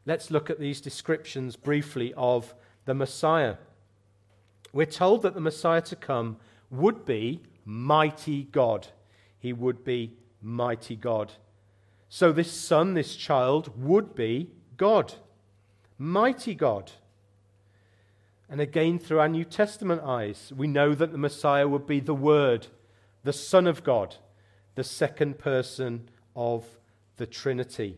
Let's 0.06 0.32
look 0.32 0.50
at 0.50 0.60
these 0.60 0.82
descriptions 0.82 1.56
briefly 1.56 2.14
of 2.16 2.54
the 2.86 2.94
Messiah. 2.94 3.56
We're 4.72 4.86
told 4.86 5.24
that 5.24 5.34
the 5.34 5.42
Messiah 5.42 5.82
to 5.82 5.96
come 5.96 6.38
would 6.70 7.06
be 7.06 7.42
mighty 7.66 8.44
God 8.44 8.88
he 9.46 9.54
would 9.54 9.84
be 9.84 10.12
mighty 10.42 10.96
God. 10.96 11.32
So, 12.10 12.32
this 12.32 12.52
son, 12.52 12.96
this 12.96 13.16
child, 13.16 13.72
would 13.78 14.16
be 14.16 14.50
God, 14.76 15.14
mighty 16.00 16.56
God. 16.56 16.92
And 18.50 18.62
again, 18.62 19.00
through 19.00 19.20
our 19.20 19.28
New 19.28 19.44
Testament 19.44 20.02
eyes, 20.04 20.54
we 20.56 20.68
know 20.68 20.94
that 20.94 21.12
the 21.12 21.18
Messiah 21.18 21.68
would 21.68 21.88
be 21.88 22.00
the 22.00 22.14
Word, 22.14 22.68
the 23.24 23.34
Son 23.34 23.66
of 23.66 23.84
God, 23.84 24.16
the 24.75 24.84
second 24.84 25.40
person 25.40 26.10
of 26.36 26.66
the 27.18 27.25
Trinity. 27.25 27.98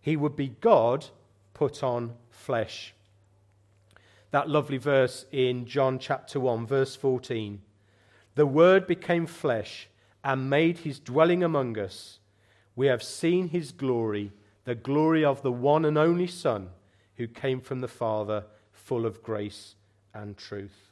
He 0.00 0.16
would 0.16 0.34
be 0.36 0.48
God 0.48 1.06
put 1.54 1.82
on 1.82 2.14
flesh. 2.30 2.94
That 4.32 4.48
lovely 4.48 4.78
verse 4.78 5.26
in 5.30 5.66
John 5.66 6.00
chapter 6.00 6.40
1, 6.40 6.66
verse 6.66 6.96
14. 6.96 7.60
The 8.34 8.46
Word 8.46 8.86
became 8.88 9.26
flesh 9.26 9.88
and 10.24 10.50
made 10.50 10.78
his 10.78 10.98
dwelling 10.98 11.44
among 11.44 11.78
us. 11.78 12.18
We 12.74 12.88
have 12.88 13.02
seen 13.02 13.48
his 13.48 13.70
glory, 13.70 14.32
the 14.64 14.74
glory 14.74 15.24
of 15.24 15.42
the 15.42 15.52
one 15.52 15.84
and 15.84 15.96
only 15.96 16.26
Son 16.26 16.70
who 17.16 17.28
came 17.28 17.60
from 17.60 17.80
the 17.80 17.88
Father, 17.88 18.44
full 18.84 19.06
of 19.06 19.22
grace 19.22 19.74
and 20.12 20.36
truth. 20.36 20.90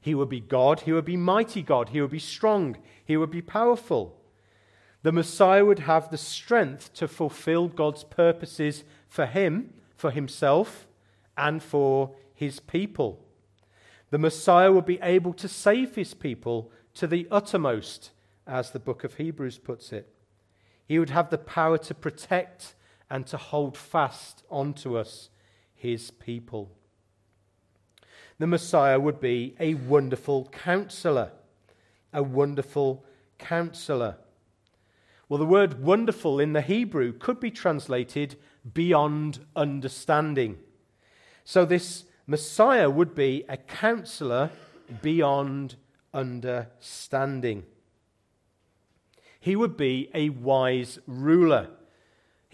He 0.00 0.14
would 0.14 0.28
be 0.28 0.40
God, 0.40 0.80
he 0.80 0.92
would 0.92 1.04
be 1.04 1.16
mighty 1.16 1.62
God, 1.62 1.88
he 1.90 2.00
would 2.00 2.12
be 2.12 2.20
strong, 2.20 2.76
he 3.04 3.16
would 3.16 3.30
be 3.30 3.42
powerful. 3.42 4.16
The 5.02 5.12
Messiah 5.12 5.64
would 5.64 5.80
have 5.80 6.10
the 6.10 6.16
strength 6.16 6.94
to 6.94 7.08
fulfill 7.08 7.68
God's 7.68 8.04
purposes 8.04 8.84
for 9.08 9.26
him, 9.26 9.74
for 9.96 10.10
himself, 10.10 10.86
and 11.36 11.62
for 11.62 12.12
his 12.34 12.60
people. 12.60 13.24
The 14.10 14.18
Messiah 14.18 14.70
would 14.70 14.86
be 14.86 15.00
able 15.02 15.32
to 15.34 15.48
save 15.48 15.96
his 15.96 16.14
people 16.14 16.70
to 16.94 17.06
the 17.06 17.26
uttermost, 17.30 18.10
as 18.46 18.70
the 18.70 18.78
book 18.78 19.02
of 19.02 19.14
Hebrews 19.14 19.58
puts 19.58 19.92
it. 19.92 20.08
He 20.86 21.00
would 21.00 21.10
have 21.10 21.30
the 21.30 21.38
power 21.38 21.78
to 21.78 21.94
protect 21.94 22.74
and 23.10 23.26
to 23.26 23.36
hold 23.36 23.76
fast 23.76 24.44
onto 24.50 24.96
us, 24.96 25.30
his 25.76 26.10
people. 26.10 26.70
The 28.38 28.46
Messiah 28.46 28.98
would 28.98 29.20
be 29.20 29.54
a 29.60 29.74
wonderful 29.74 30.46
counselor. 30.46 31.30
A 32.12 32.22
wonderful 32.22 33.04
counselor. 33.38 34.16
Well, 35.28 35.38
the 35.38 35.46
word 35.46 35.82
wonderful 35.82 36.38
in 36.38 36.52
the 36.52 36.60
Hebrew 36.60 37.12
could 37.12 37.40
be 37.40 37.50
translated 37.50 38.36
beyond 38.74 39.40
understanding. 39.54 40.58
So, 41.44 41.64
this 41.64 42.04
Messiah 42.26 42.90
would 42.90 43.14
be 43.14 43.44
a 43.48 43.56
counselor 43.56 44.50
beyond 45.02 45.76
understanding. 46.12 47.64
He 49.38 49.54
would 49.56 49.76
be 49.76 50.10
a 50.14 50.30
wise 50.30 50.98
ruler. 51.06 51.68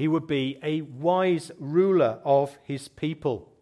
He 0.02 0.08
would 0.08 0.26
be 0.26 0.58
a 0.64 0.80
wise 0.80 1.52
ruler 1.60 2.18
of 2.24 2.58
his 2.64 2.88
people. 2.88 3.52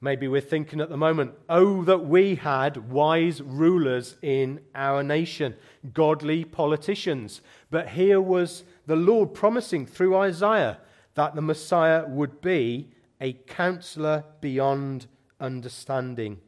Maybe 0.00 0.28
we're 0.28 0.40
thinking 0.40 0.80
at 0.80 0.90
the 0.90 0.96
moment, 0.96 1.32
oh, 1.48 1.82
that 1.82 2.06
we 2.06 2.36
had 2.36 2.88
wise 2.88 3.42
rulers 3.42 4.16
in 4.22 4.60
our 4.76 5.02
nation, 5.02 5.56
godly 5.92 6.44
politicians. 6.44 7.40
But 7.68 7.88
here 7.88 8.20
was 8.20 8.62
the 8.86 8.94
Lord 8.94 9.34
promising 9.34 9.86
through 9.86 10.16
Isaiah 10.18 10.78
that 11.14 11.34
the 11.34 11.42
Messiah 11.42 12.06
would 12.06 12.40
be 12.40 12.92
a 13.20 13.32
counselor 13.32 14.26
beyond 14.40 15.08
understanding 15.40 16.38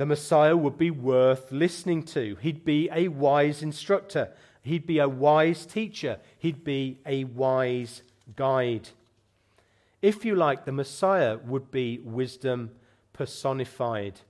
the 0.00 0.06
Messiah 0.06 0.56
would 0.56 0.78
be 0.78 0.90
worth 0.90 1.52
listening 1.52 2.02
to. 2.04 2.34
He'd 2.36 2.64
be 2.64 2.88
a 2.90 3.08
wise 3.08 3.62
instructor. 3.62 4.32
He'd 4.62 4.86
be 4.86 4.98
a 4.98 5.08
wise 5.08 5.64
teacher. 5.66 6.18
He'd 6.38 6.64
be 6.64 6.98
a 7.06 7.24
wise 7.24 8.02
guide. 8.36 8.90
If 10.02 10.24
you 10.24 10.34
like, 10.34 10.64
the 10.64 10.72
Messiah 10.72 11.38
would 11.38 11.70
be 11.70 11.98
wisdom 11.98 12.70
personified. 13.12 14.20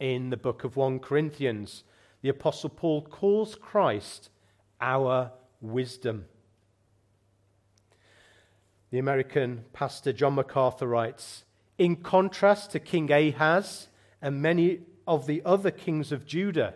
in 0.00 0.30
the 0.30 0.36
book 0.36 0.64
of 0.64 0.74
1 0.74 0.98
Corinthians. 0.98 1.84
The 2.22 2.28
Apostle 2.28 2.70
Paul 2.70 3.02
calls 3.02 3.54
Christ 3.54 4.30
our 4.80 5.30
wisdom. 5.60 6.24
The 8.90 8.98
American 8.98 9.64
pastor 9.72 10.12
John 10.12 10.34
MacArthur 10.34 10.88
writes 10.88 11.44
In 11.78 11.96
contrast 11.96 12.72
to 12.72 12.80
King 12.80 13.12
Ahaz 13.12 13.88
and 14.20 14.42
many 14.42 14.80
of 15.06 15.26
the 15.26 15.40
other 15.44 15.70
kings 15.70 16.10
of 16.10 16.26
Judah, 16.26 16.74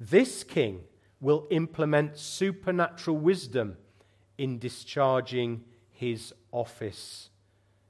this 0.00 0.42
king 0.42 0.80
will 1.24 1.46
implement 1.48 2.18
supernatural 2.18 3.16
wisdom 3.16 3.78
in 4.36 4.58
discharging 4.58 5.64
his 5.90 6.34
office. 6.52 7.30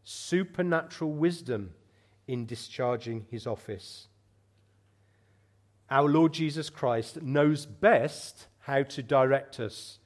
Supernatural 0.04 1.10
wisdom 1.10 1.74
in 2.28 2.46
discharging 2.46 3.26
his 3.28 3.44
office. 3.44 4.06
Our 5.90 6.08
Lord 6.08 6.32
Jesus 6.32 6.70
Christ 6.70 7.22
knows 7.22 7.66
best 7.66 8.46
how 8.60 8.84
to 8.84 9.02
direct 9.02 9.58
us, 9.58 9.98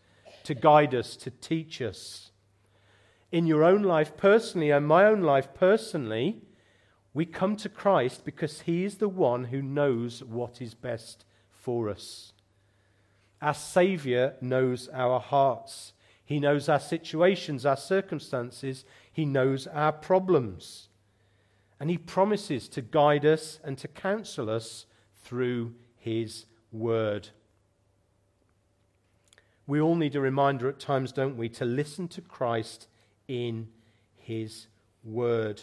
to 0.44 0.54
guide 0.54 0.94
us, 0.94 1.14
to 1.16 1.30
teach 1.30 1.82
us. 1.82 2.30
In 3.30 3.46
your 3.46 3.62
own 3.62 3.82
life 3.82 4.16
personally 4.16 4.70
and 4.70 4.86
my 4.86 5.04
own 5.04 5.20
life 5.20 5.52
personally, 5.52 6.40
we 7.12 7.26
come 7.26 7.56
to 7.56 7.68
Christ 7.68 8.24
because 8.24 8.62
he 8.62 8.86
is 8.86 8.96
the 8.96 9.08
one 9.10 9.44
who 9.44 9.60
knows 9.60 10.24
what 10.24 10.62
is 10.62 10.72
best 10.72 11.26
for 11.50 11.90
us. 11.90 12.32
Our 13.40 13.54
Savior 13.54 14.34
knows 14.40 14.88
our 14.92 15.20
hearts. 15.20 15.92
He 16.24 16.40
knows 16.40 16.68
our 16.68 16.80
situations, 16.80 17.64
our 17.64 17.76
circumstances. 17.76 18.84
He 19.12 19.24
knows 19.24 19.66
our 19.66 19.92
problems. 19.92 20.88
And 21.80 21.88
He 21.90 21.98
promises 21.98 22.68
to 22.70 22.82
guide 22.82 23.24
us 23.24 23.60
and 23.62 23.78
to 23.78 23.88
counsel 23.88 24.50
us 24.50 24.86
through 25.22 25.74
His 25.96 26.46
Word. 26.72 27.28
We 29.66 29.80
all 29.80 29.94
need 29.94 30.16
a 30.16 30.20
reminder 30.20 30.68
at 30.68 30.80
times, 30.80 31.12
don't 31.12 31.36
we, 31.36 31.48
to 31.50 31.64
listen 31.64 32.08
to 32.08 32.20
Christ 32.20 32.88
in 33.28 33.68
His 34.16 34.66
Word. 35.04 35.62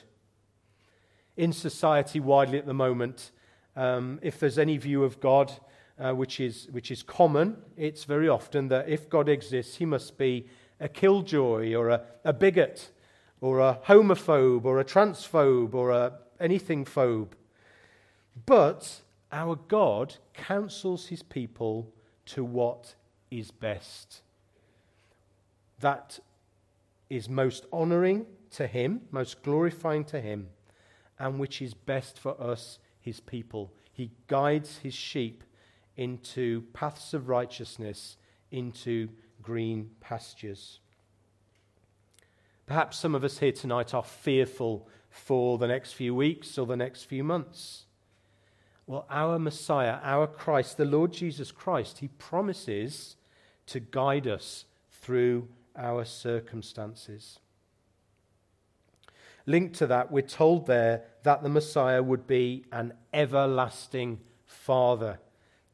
In 1.35 1.51
society, 1.51 2.19
widely 2.19 2.57
at 2.57 2.65
the 2.65 2.73
moment, 2.73 3.31
um, 3.75 4.19
if 4.21 4.39
there's 4.39 4.57
any 4.57 4.77
view 4.77 5.03
of 5.03 5.19
God, 5.19 5.51
uh, 5.99 6.11
which, 6.13 6.39
is, 6.39 6.67
which 6.71 6.91
is 6.91 7.03
common. 7.03 7.57
It's 7.77 8.03
very 8.03 8.27
often 8.27 8.67
that 8.69 8.89
if 8.89 9.09
God 9.09 9.29
exists, 9.29 9.77
he 9.77 9.85
must 9.85 10.17
be 10.17 10.47
a 10.79 10.89
killjoy 10.89 11.73
or 11.73 11.89
a, 11.89 12.01
a 12.23 12.33
bigot 12.33 12.91
or 13.41 13.59
a 13.59 13.79
homophobe 13.85 14.65
or 14.65 14.79
a 14.79 14.85
transphobe 14.85 15.73
or 15.73 15.91
a 15.91 16.13
anything 16.39 16.85
phobe. 16.85 17.31
But 18.45 19.01
our 19.31 19.55
God 19.55 20.15
counsels 20.33 21.07
his 21.07 21.23
people 21.23 21.93
to 22.27 22.43
what 22.43 22.95
is 23.31 23.51
best. 23.51 24.21
That 25.79 26.19
is 27.09 27.29
most 27.29 27.65
honoring 27.71 28.25
to 28.51 28.67
him, 28.67 29.01
most 29.11 29.43
glorifying 29.43 30.03
to 30.05 30.19
him, 30.19 30.47
and 31.19 31.39
which 31.39 31.61
is 31.61 31.73
best 31.73 32.19
for 32.19 32.39
us, 32.41 32.79
his 32.99 33.19
people. 33.19 33.71
He 33.91 34.11
guides 34.27 34.79
his 34.79 34.93
sheep 34.93 35.43
into 35.97 36.61
paths 36.73 37.13
of 37.13 37.29
righteousness, 37.29 38.17
into 38.51 39.09
green 39.41 39.91
pastures. 39.99 40.79
Perhaps 42.65 42.97
some 42.97 43.13
of 43.15 43.23
us 43.23 43.37
here 43.37 43.51
tonight 43.51 43.93
are 43.93 44.03
fearful 44.03 44.87
for 45.09 45.57
the 45.57 45.67
next 45.67 45.93
few 45.93 46.15
weeks 46.15 46.57
or 46.57 46.65
the 46.65 46.75
next 46.75 47.03
few 47.03 47.23
months. 47.23 47.85
Well, 48.87 49.05
our 49.09 49.39
Messiah, 49.39 49.99
our 50.03 50.27
Christ, 50.27 50.77
the 50.77 50.85
Lord 50.85 51.13
Jesus 51.13 51.51
Christ, 51.51 51.99
he 51.99 52.07
promises 52.07 53.15
to 53.67 53.79
guide 53.79 54.27
us 54.27 54.65
through 54.91 55.47
our 55.75 56.05
circumstances. 56.05 57.39
Linked 59.45 59.75
to 59.75 59.87
that, 59.87 60.11
we're 60.11 60.21
told 60.21 60.65
there 60.65 61.03
that 61.23 61.43
the 61.43 61.49
Messiah 61.49 62.01
would 62.01 62.25
be 62.25 62.65
an 62.71 62.93
everlasting 63.13 64.19
Father 64.45 65.19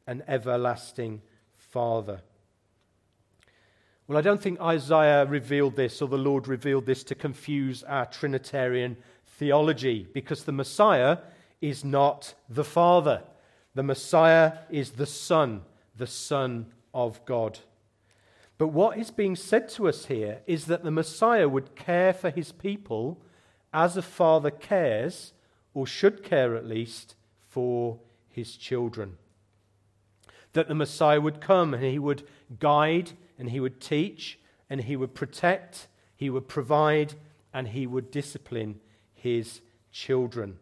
an 0.06 0.22
everlasting 0.26 1.22
Father. 1.54 2.20
Well, 4.06 4.18
I 4.18 4.20
don't 4.20 4.42
think 4.42 4.60
Isaiah 4.60 5.24
revealed 5.24 5.76
this 5.76 6.02
or 6.02 6.08
the 6.08 6.18
Lord 6.18 6.48
revealed 6.48 6.86
this 6.86 7.04
to 7.04 7.14
confuse 7.14 7.82
our 7.84 8.06
Trinitarian 8.06 8.96
theology 9.38 10.06
because 10.12 10.44
the 10.44 10.52
Messiah 10.52 11.18
is 11.60 11.84
not 11.84 12.34
the 12.48 12.64
Father. 12.64 13.22
The 13.74 13.82
Messiah 13.82 14.58
is 14.70 14.90
the 14.90 15.06
Son, 15.06 15.62
the 15.96 16.06
Son 16.06 16.66
of 16.92 17.24
God. 17.24 17.60
But 18.58 18.68
what 18.68 18.98
is 18.98 19.10
being 19.10 19.36
said 19.36 19.68
to 19.70 19.88
us 19.88 20.06
here 20.06 20.40
is 20.46 20.66
that 20.66 20.84
the 20.84 20.90
Messiah 20.90 21.48
would 21.48 21.74
care 21.74 22.12
for 22.12 22.30
his 22.30 22.52
people 22.52 23.18
as 23.72 23.96
a 23.96 24.02
father 24.02 24.50
cares, 24.50 25.32
or 25.72 25.86
should 25.86 26.22
care 26.22 26.54
at 26.54 26.66
least, 26.66 27.14
for 27.48 27.98
his 28.28 28.56
children 28.56 29.16
that 30.52 30.68
the 30.68 30.74
Messiah 30.74 31.20
would 31.20 31.40
come 31.40 31.74
and 31.74 31.82
he 31.82 31.98
would 31.98 32.22
guide 32.58 33.12
and 33.38 33.50
he 33.50 33.60
would 33.60 33.80
teach 33.80 34.38
and 34.68 34.80
he 34.82 34.96
would 34.96 35.14
protect, 35.14 35.88
he 36.16 36.30
would 36.30 36.48
provide, 36.48 37.14
and 37.52 37.68
he 37.68 37.86
would 37.86 38.10
discipline 38.10 38.80
his 39.14 39.60
children. 39.90 40.58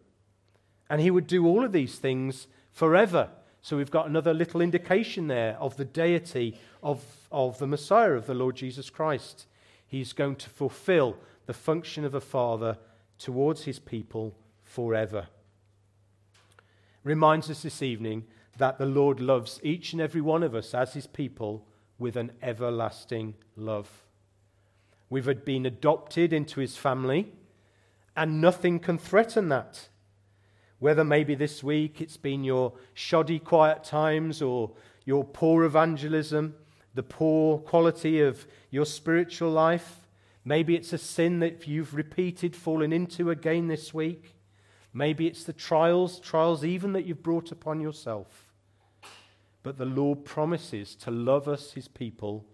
And 0.89 1.01
he 1.01 1.11
would 1.11 1.27
do 1.27 1.47
all 1.47 1.65
of 1.65 1.73
these 1.73 1.97
things 1.97 2.49
forever. 2.73 3.29
So 3.63 3.77
we've 3.77 3.91
got 3.91 4.09
another 4.09 4.35
little 4.35 4.61
indication 4.61 5.29
there 5.29 5.57
of 5.61 5.77
the 5.77 5.85
deity 5.85 6.59
of, 6.83 7.05
of 7.31 7.59
the 7.59 7.67
Messiah, 7.67 8.13
of 8.13 8.27
the 8.27 8.35
Lord 8.35 8.57
Jesus 8.57 8.91
Christ. 8.91 9.47
He's 9.87 10.13
going 10.13 10.37
to 10.37 10.51
fulfill 10.51 11.17
the 11.47 11.53
function 11.53 12.05
of 12.05 12.15
a 12.15 12.21
father 12.21 12.79
towards 13.19 13.65
his 13.65 13.79
people 13.79 14.35
forever. 14.65 15.29
Reminds 17.05 17.51
us 17.51 17.63
this 17.63 17.83
evening 17.83 18.25
that 18.59 18.79
the 18.79 18.87
Lord 18.87 19.21
loves 19.21 19.61
each 19.63 19.93
and 19.93 20.03
every 20.03 20.21
one 20.21 20.43
of 20.43 20.55
us 20.55 20.75
as 20.75 20.95
his 20.95 21.07
people 21.07 21.67
with 21.99 22.17
an 22.17 22.33
everlasting 22.43 23.35
love. 23.57 24.05
We've 25.09 25.45
been 25.45 25.67
adopted 25.67 26.33
into 26.33 26.61
his 26.61 26.77
family, 26.77 27.33
and 28.17 28.41
nothing 28.41 28.79
can 28.79 28.99
threaten 28.99 29.49
that. 29.49 29.89
Whether 30.79 31.05
maybe 31.05 31.35
this 31.35 31.63
week 31.63 32.01
it's 32.01 32.17
been 32.17 32.45
your 32.45 32.73
shoddy 32.95 33.39
quiet 33.39 33.85
times 33.85 34.41
or 34.41 34.73
your 35.05 35.25
poor 35.25 35.65
evangelism, 35.65 36.55
the 36.95 37.03
poor 37.03 37.59
quality 37.59 38.21
of 38.21 38.47
your 38.71 38.87
spiritual 38.87 39.51
life, 39.51 40.07
maybe 40.45 40.75
it's 40.75 40.93
a 40.93 40.99
sin 40.99 41.41
that 41.41 41.67
you've 41.67 41.95
repeated, 41.95 42.57
fallen 42.57 42.93
into 42.93 43.31
again 43.31 43.69
this 43.69 43.93
week. 43.93 44.35
Maybe 44.93 45.27
it's 45.27 45.45
the 45.45 45.53
trials, 45.53 46.19
trials 46.19 46.65
even 46.65 46.93
that 46.95 47.05
you've 47.05 47.23
brought 47.23 47.53
upon 47.53 47.81
yourself. 47.81 48.47
But 49.63 49.79
the 49.79 49.85
Lord 49.85 50.25
promises 50.25 50.95
to 50.97 51.11
love 51.11 51.47
us, 51.47 51.73
his 51.73 51.87
people, 51.87 52.47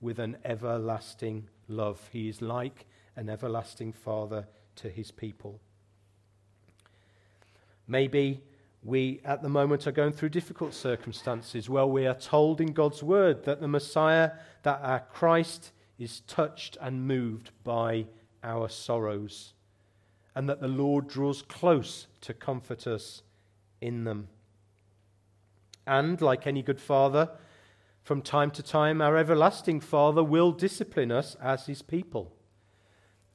with 0.00 0.18
an 0.18 0.36
everlasting 0.44 1.48
love. 1.68 2.08
He 2.12 2.28
is 2.28 2.40
like 2.40 2.86
an 3.16 3.28
everlasting 3.28 3.92
father 3.92 4.46
to 4.76 4.88
his 4.88 5.10
people. 5.10 5.60
Maybe 7.86 8.40
we 8.82 9.20
at 9.24 9.42
the 9.42 9.48
moment 9.48 9.86
are 9.86 9.92
going 9.92 10.12
through 10.12 10.30
difficult 10.30 10.74
circumstances. 10.74 11.68
Well, 11.68 11.90
we 11.90 12.06
are 12.06 12.14
told 12.14 12.60
in 12.60 12.72
God's 12.72 13.02
word 13.02 13.44
that 13.44 13.60
the 13.60 13.68
Messiah, 13.68 14.32
that 14.62 14.80
our 14.82 15.00
Christ, 15.00 15.72
is 15.98 16.20
touched 16.20 16.76
and 16.80 17.06
moved 17.06 17.50
by 17.64 18.06
our 18.42 18.68
sorrows, 18.68 19.52
and 20.34 20.48
that 20.48 20.60
the 20.60 20.68
Lord 20.68 21.08
draws 21.08 21.42
close 21.42 22.06
to 22.22 22.34
comfort 22.34 22.86
us 22.86 23.22
in 23.80 24.04
them. 24.04 24.28
And, 25.86 26.20
like 26.20 26.46
any 26.46 26.62
good 26.62 26.80
father, 26.80 27.30
from 28.02 28.22
time 28.22 28.50
to 28.52 28.62
time, 28.62 29.00
our 29.00 29.16
everlasting 29.16 29.80
Father 29.80 30.24
will 30.24 30.52
discipline 30.52 31.12
us 31.12 31.36
as 31.40 31.66
his 31.66 31.82
people. 31.82 32.32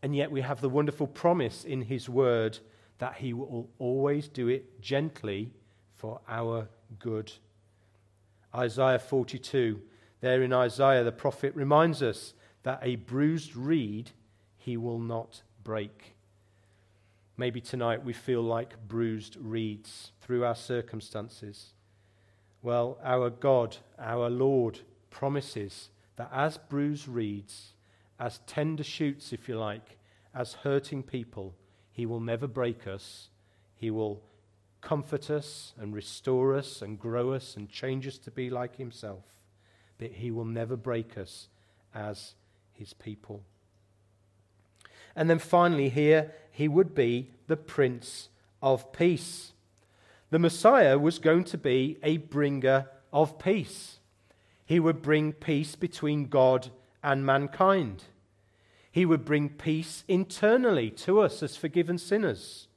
And 0.02 0.16
yet, 0.16 0.32
we 0.32 0.42
have 0.42 0.62
the 0.62 0.70
wonderful 0.70 1.08
promise 1.08 1.64
in 1.64 1.84
his 1.84 2.10
word 2.10 2.60
that 3.00 3.16
he 3.16 3.34
will 3.34 3.70
always 3.80 4.28
do 4.28 4.48
it 4.48 4.82
gently 4.82 5.54
for 5.94 6.22
our 6.28 6.70
good. 7.00 7.32
Isaiah 8.56 9.00
42, 9.00 9.82
there 10.22 10.42
in 10.42 10.54
Isaiah, 10.54 11.04
the 11.04 11.12
prophet 11.12 11.54
reminds 11.56 12.02
us 12.02 12.34
that 12.64 12.80
a 12.82 12.96
bruised 12.96 13.56
reed 13.56 14.12
he 14.58 14.78
will 14.78 15.00
not 15.00 15.44
break. 15.64 16.17
Maybe 17.40 17.62
tonight 17.62 18.04
we 18.04 18.14
feel 18.14 18.42
like 18.42 18.88
bruised 18.88 19.38
reeds 19.40 20.12
through 20.22 20.44
our 20.44 20.56
circumstances. 20.56 21.74
Well, 22.64 22.98
our 23.04 23.30
God, 23.30 23.78
our 24.00 24.28
Lord, 24.28 24.80
promises 25.12 25.90
that 26.16 26.32
as 26.34 26.58
bruised 26.58 27.08
reeds, 27.08 27.74
as 28.20 28.40
tender 28.48 28.84
shoots, 28.84 29.32
if 29.34 29.48
you 29.48 29.56
like, 29.56 29.98
as 30.34 30.54
hurting 30.54 31.04
people, 31.04 31.54
He 31.92 32.08
will 32.08 32.20
never 32.20 32.48
break 32.48 32.88
us. 32.88 33.30
He 33.76 33.92
will 33.92 34.24
comfort 34.82 35.30
us 35.30 35.74
and 35.80 35.94
restore 35.94 36.56
us 36.56 36.82
and 36.82 37.00
grow 37.00 37.34
us 37.34 37.56
and 37.56 37.70
change 37.70 38.08
us 38.08 38.18
to 38.18 38.32
be 38.32 38.50
like 38.50 38.78
Himself. 38.78 39.26
But 40.00 40.12
He 40.14 40.32
will 40.32 40.46
never 40.46 40.76
break 40.76 41.20
us 41.20 41.50
as 41.94 42.34
His 42.74 42.94
people. 42.94 43.44
And 45.18 45.30
then 45.30 45.40
finally, 45.40 45.90
here, 45.90 46.32
He 46.52 46.68
would 46.68 46.94
be 46.94 47.32
the 47.48 47.58
Prince 47.58 48.30
of 48.62 48.94
Peace. 48.94 49.54
The 50.30 50.38
Messiah 50.38 51.00
was 51.00 51.18
going 51.18 51.44
to 51.46 51.58
be 51.58 51.98
a 52.04 52.18
bringer 52.18 52.88
of 53.12 53.40
peace. 53.40 53.98
He 54.64 54.80
would 54.80 55.02
bring 55.02 55.34
peace 55.34 55.76
between 55.76 56.28
God 56.28 56.70
and 57.04 57.26
mankind. 57.26 58.04
He 58.92 59.06
would 59.06 59.26
bring 59.26 59.50
peace 59.50 60.04
internally 60.08 60.92
to 60.92 61.22
us 61.22 61.42
as 61.42 61.58
forgiven 61.58 61.98
sinners. 61.98 62.68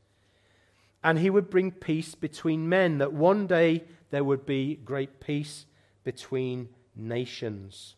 And 1.04 1.18
he 1.18 1.28
would 1.28 1.50
bring 1.50 1.72
peace 1.72 2.14
between 2.14 2.68
men, 2.68 2.98
that 2.98 3.12
one 3.12 3.46
day 3.46 3.84
there 4.10 4.24
would 4.24 4.46
be 4.46 4.76
great 4.76 5.20
peace 5.20 5.66
between 6.04 6.70
nations. 6.96 7.96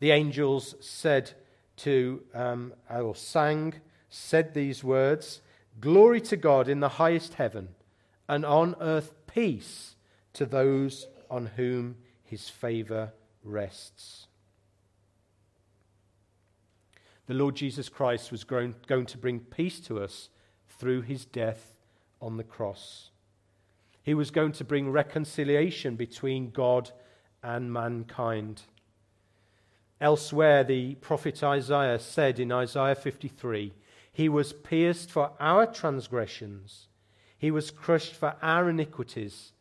The 0.00 0.10
angels 0.10 0.74
said 0.80 1.32
to, 1.82 2.22
um, 2.34 2.72
or 2.90 3.14
sang, 3.14 3.74
said 4.08 4.54
these 4.54 4.82
words 4.84 5.42
Glory 5.80 6.20
to 6.22 6.36
God 6.36 6.68
in 6.68 6.80
the 6.80 6.88
highest 6.88 7.34
heaven, 7.34 7.68
and 8.28 8.44
on 8.44 8.74
earth 8.80 9.12
peace 9.26 9.96
to 10.32 10.44
those 10.44 11.06
on 11.30 11.46
whom 11.56 11.96
his 12.22 12.48
favor 12.48 13.12
rests. 13.44 14.26
The 17.26 17.34
Lord 17.34 17.54
Jesus 17.54 17.88
Christ 17.88 18.32
was 18.32 18.42
going 18.42 18.74
to 19.06 19.18
bring 19.18 19.40
peace 19.40 19.78
to 19.80 20.00
us 20.02 20.30
through 20.68 21.02
his 21.02 21.24
death 21.24 21.74
on 22.20 22.36
the 22.36 22.44
cross. 22.44 23.10
He 24.02 24.14
was 24.14 24.30
going 24.30 24.52
to 24.52 24.64
bring 24.64 24.90
reconciliation 24.90 25.94
between 25.94 26.50
God 26.50 26.90
and 27.42 27.72
mankind. 27.72 28.62
Elsewhere, 30.00 30.64
the 30.64 30.94
prophet 30.96 31.42
Isaiah 31.42 31.98
said 31.98 32.40
in 32.40 32.50
Isaiah 32.50 32.94
53 32.94 33.74
He 34.12 34.28
was 34.28 34.52
pierced 34.52 35.10
for 35.10 35.32
our 35.38 35.66
transgressions, 35.66 36.88
He 37.36 37.50
was 37.50 37.70
crushed 37.70 38.14
for 38.14 38.36
our 38.40 38.70
iniquities. 38.70 39.52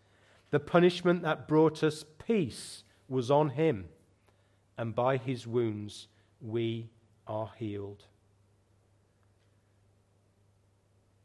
The 0.52 0.60
punishment 0.60 1.22
that 1.24 1.48
brought 1.48 1.84
us 1.84 2.04
peace 2.26 2.84
was 3.08 3.30
on 3.30 3.50
him, 3.50 3.90
and 4.78 4.96
by 4.96 5.18
his 5.18 5.46
wounds 5.46 6.08
we 6.42 6.90
are 7.28 7.52
healed. 7.58 8.06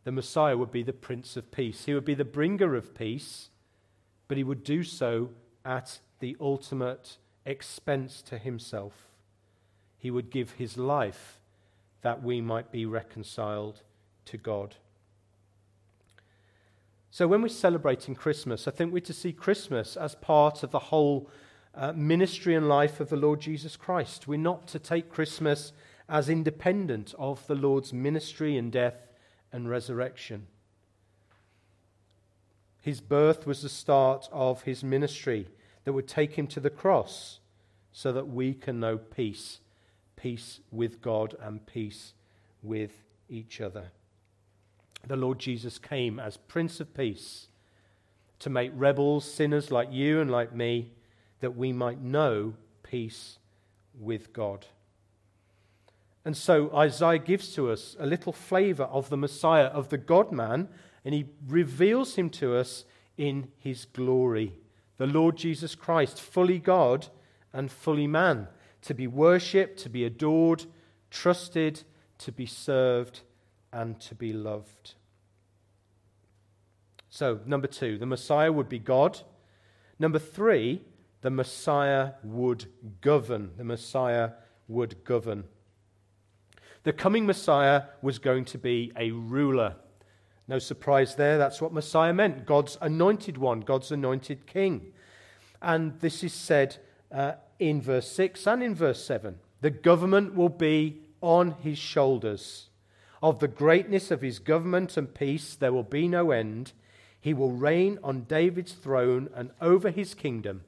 The 0.05 0.13
Messiah 0.13 0.59
would 0.59 0.71
be 0.71 0.83
the 0.83 0.93
Prince 0.93 1.37
of 1.37 1.51
Peace. 1.51 1.87
He 1.87 1.95
would 1.95 2.05
be 2.05 2.15
the 2.15 2.25
bringer 2.25 2.75
of 2.75 2.95
peace, 2.95 3.49
but 4.29 4.37
he 4.37 4.45
would 4.45 4.63
do 4.63 4.83
so 4.83 5.31
at 5.65 6.01
the 6.19 6.37
ultimate 6.41 7.17
expense 7.47 8.23
to 8.23 8.39
himself. 8.39 9.09
He 9.99 10.11
would 10.11 10.31
give 10.31 10.53
his 10.53 10.77
life 10.77 11.41
that 12.03 12.23
we 12.23 12.41
might 12.41 12.71
be 12.71 12.85
reconciled 12.87 13.81
to 14.27 14.37
God. 14.37 14.77
So, 17.11 17.29
when 17.29 17.43
we're 17.43 17.49
celebrating 17.49 18.15
Christmas, 18.15 18.67
I 18.67 18.73
think 18.73 18.93
we're 18.93 19.01
to 19.01 19.13
see 19.13 19.33
Christmas 19.33 19.97
as 19.97 20.15
part 20.17 20.63
of 20.63 20.71
the 20.71 20.79
whole 20.79 21.31
uh, 21.75 21.93
ministry 21.93 22.55
and 22.55 22.69
life 22.69 23.01
of 23.01 23.09
the 23.09 23.17
Lord 23.17 23.41
Jesus 23.41 23.77
Christ. 23.77 24.27
We're 24.27 24.39
not 24.39 24.67
to 24.69 24.79
take 24.79 25.11
Christmas 25.11 25.73
as 26.09 26.29
independent 26.29 27.15
of 27.19 27.47
the 27.47 27.55
Lord's 27.55 27.93
ministry 27.93 28.57
and 28.57 28.71
death 28.71 29.13
and 29.53 29.69
resurrection. 29.69 30.47
His 32.81 33.01
birth 33.01 33.47
was 33.47 33.63
the 33.63 33.69
start 33.69 34.29
of 34.31 34.63
his 34.63 34.85
ministry 34.85 35.49
that 35.85 35.93
would 35.93 36.09
take 36.09 36.35
him 36.35 36.47
to 36.49 36.61
the 36.61 36.71
cross 36.71 37.41
so 37.93 38.13
that 38.13 38.29
we 38.29 38.55
can 38.55 38.81
know 38.81 38.97
peace 38.97 39.61
peace 40.17 40.61
with 40.71 41.03
God 41.03 41.35
and 41.41 41.67
peace 41.67 42.15
with 42.63 43.03
each 43.29 43.61
other 43.61 43.91
the 45.07 45.17
Lord 45.17 45.39
Jesus 45.39 45.79
came 45.79 46.19
as 46.19 46.37
Prince 46.37 46.81
of 46.81 46.95
Peace 46.95 47.49
to 48.39 48.51
make 48.51 48.73
rebels, 48.75 49.31
sinners 49.31 49.71
like 49.71 49.93
you 49.93 50.21
and 50.21 50.31
like 50.31 50.55
me, 50.55 50.91
that 51.41 51.57
we 51.57 51.73
might 51.73 52.01
know 52.01 52.55
peace 52.83 53.39
with 53.99 54.33
God. 54.33 54.67
And 56.25 56.37
so 56.37 56.75
Isaiah 56.75 57.19
gives 57.19 57.55
to 57.55 57.71
us 57.71 57.97
a 57.99 58.07
little 58.07 58.33
flavor 58.33 58.85
of 58.85 59.11
the 59.11 59.17
Messiah, 59.17 59.67
of 59.67 59.91
the 59.91 59.99
God 59.99 60.33
man, 60.33 60.69
and 61.05 61.15
he 61.15 61.27
reveals 61.47 62.15
him 62.17 62.31
to 62.31 62.57
us 62.57 62.85
in 63.17 63.49
his 63.59 63.85
glory. 63.85 64.55
The 64.97 65.07
Lord 65.07 65.37
Jesus 65.37 65.75
Christ, 65.75 66.21
fully 66.21 66.59
God 66.59 67.09
and 67.53 67.71
fully 67.71 68.07
man, 68.07 68.49
to 68.83 68.95
be 68.95 69.07
worshipped, 69.07 69.79
to 69.81 69.89
be 69.89 70.05
adored, 70.05 70.67
trusted, 71.11 71.83
to 72.19 72.33
be 72.33 72.47
served 72.47 73.21
and 73.73 73.99
to 74.01 74.15
be 74.15 74.33
loved. 74.33 74.95
So, 77.11 77.41
number 77.47 77.67
two, 77.67 77.99
the 77.99 78.07
Messiah 78.07 78.53
would 78.53 78.69
be 78.69 78.79
God. 78.79 79.21
Number 79.99 80.19
three, 80.19 80.83
the 81.21 81.31
Messiah 81.31 82.13
would 82.23 82.67
govern. 83.01 83.53
The 83.57 83.65
Messiah 83.65 84.31
would 84.69 85.05
govern. 85.05 85.45
The 86.83 86.93
coming 86.93 87.25
Messiah 87.25 87.85
was 88.03 88.19
going 88.19 88.45
to 88.47 88.59
be 88.59 88.93
a 88.97 89.11
ruler. 89.11 89.77
No 90.47 90.59
surprise 90.59 91.15
there, 91.15 91.39
that's 91.39 91.63
what 91.63 91.73
Messiah 91.73 92.13
meant 92.13 92.45
God's 92.45 92.77
anointed 92.81 93.39
one, 93.39 93.61
God's 93.61 93.91
anointed 93.91 94.47
king. 94.47 94.93
And 95.63 95.99
this 96.01 96.23
is 96.23 96.35
said 96.35 96.77
uh, 97.11 97.33
in 97.59 97.81
verse 97.81 98.11
6 98.11 98.47
and 98.47 98.63
in 98.63 98.75
verse 98.75 99.03
7. 99.05 99.39
The 99.63 99.71
government 99.71 100.35
will 100.35 100.51
be 100.51 101.01
on 101.23 101.53
his 101.63 101.79
shoulders. 101.79 102.69
Of 103.23 103.39
the 103.39 103.49
greatness 103.49 104.11
of 104.11 104.21
his 104.21 104.39
government 104.39 104.99
and 104.99 105.15
peace 105.15 105.57
there 105.57 105.73
will 105.73 105.83
be 105.83 106.07
no 106.07 106.31
end. 106.31 106.73
He 107.19 107.33
will 107.33 107.53
reign 107.53 107.99
on 108.05 108.25
David's 108.25 108.75
throne 108.75 109.31
and 109.35 109.51
over 109.63 109.89
his 109.89 110.13
kingdom, 110.13 110.65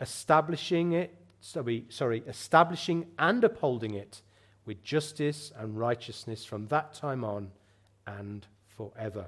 establishing 0.00 0.90
it, 0.90 1.14
sorry, 1.40 1.84
sorry, 1.88 2.24
establishing 2.26 3.06
and 3.20 3.44
upholding 3.44 3.94
it 3.94 4.22
with 4.64 4.82
justice 4.82 5.52
and 5.56 5.78
righteousness 5.78 6.44
from 6.44 6.66
that 6.66 6.92
time 6.92 7.22
on 7.22 7.52
and 8.04 8.48
forever. 8.76 9.26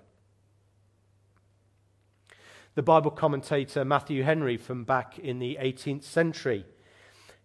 The 2.74 2.82
Bible 2.82 3.12
commentator 3.12 3.84
Matthew 3.84 4.24
Henry 4.24 4.56
from 4.56 4.84
back 4.84 5.18
in 5.18 5.38
the 5.38 5.58
18th 5.60 6.02
century, 6.02 6.64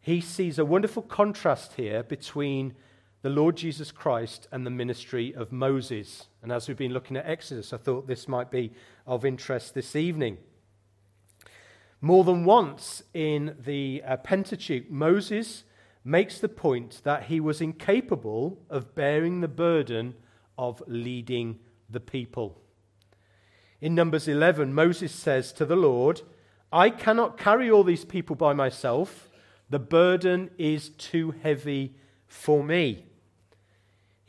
he 0.01 0.21
sees 0.21 0.57
a 0.57 0.65
wonderful 0.65 1.03
contrast 1.03 1.73
here 1.73 2.01
between 2.01 2.73
the 3.21 3.29
Lord 3.29 3.57
Jesus 3.57 3.91
Christ 3.91 4.47
and 4.51 4.65
the 4.65 4.71
ministry 4.71 5.35
of 5.35 5.51
Moses. 5.51 6.27
And 6.41 6.51
as 6.51 6.67
we've 6.67 6.77
been 6.77 6.93
looking 6.93 7.17
at 7.17 7.27
Exodus, 7.27 7.73
I 7.73 7.77
thought 7.77 8.07
this 8.07 8.27
might 8.27 8.49
be 8.49 8.71
of 9.05 9.25
interest 9.25 9.73
this 9.73 9.95
evening. 9.95 10.37
More 12.01 12.23
than 12.23 12.45
once 12.45 13.03
in 13.13 13.55
the 13.59 14.01
uh, 14.07 14.17
Pentateuch, 14.17 14.89
Moses 14.89 15.65
makes 16.05 16.39
the 16.39 16.47
point 16.49 17.01
that 17.03 17.23
he 17.23 17.41
was 17.41 17.59
incapable 17.59 18.57
of 18.69 18.95
bearing 18.95 19.41
the 19.41 19.49
burden 19.49 20.15
of 20.57 20.81
leading 20.87 21.59
the 21.89 21.99
people. 21.99 22.61
In 23.81 23.95
Numbers 23.95 24.27
11, 24.27 24.73
Moses 24.73 25.11
says 25.11 25.51
to 25.53 25.65
the 25.65 25.75
Lord, 25.75 26.21
I 26.71 26.89
cannot 26.89 27.37
carry 27.37 27.71
all 27.71 27.83
these 27.83 28.05
people 28.05 28.35
by 28.35 28.53
myself. 28.53 29.29
The 29.69 29.79
burden 29.79 30.51
is 30.57 30.89
too 30.89 31.31
heavy 31.41 31.95
for 32.27 32.63
me 32.63 33.05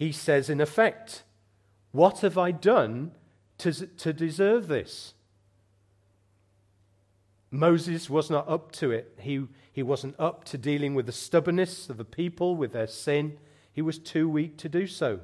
he 0.01 0.12
says, 0.12 0.49
in 0.49 0.62
effect, 0.62 1.25
What 1.92 2.20
have 2.20 2.38
I 2.38 2.53
done 2.53 3.12
to, 3.59 3.87
to 3.87 4.14
deserve 4.14 4.66
this? 4.66 5.12
Moses 7.51 8.09
was 8.09 8.31
not 8.31 8.49
up 8.49 8.73
to 8.73 8.92
it. 8.92 9.18
He, 9.20 9.46
he 9.70 9.83
wasn't 9.83 10.14
up 10.18 10.44
to 10.44 10.57
dealing 10.57 10.94
with 10.94 11.05
the 11.05 11.12
stubbornness 11.12 11.90
of 11.90 11.99
the 11.99 12.07
people, 12.07 12.57
with 12.57 12.73
their 12.73 12.87
sin. 12.87 13.37
He 13.70 13.83
was 13.83 13.99
too 13.99 14.27
weak 14.27 14.57
to 14.59 14.70
do 14.70 14.87
so. 14.87 15.20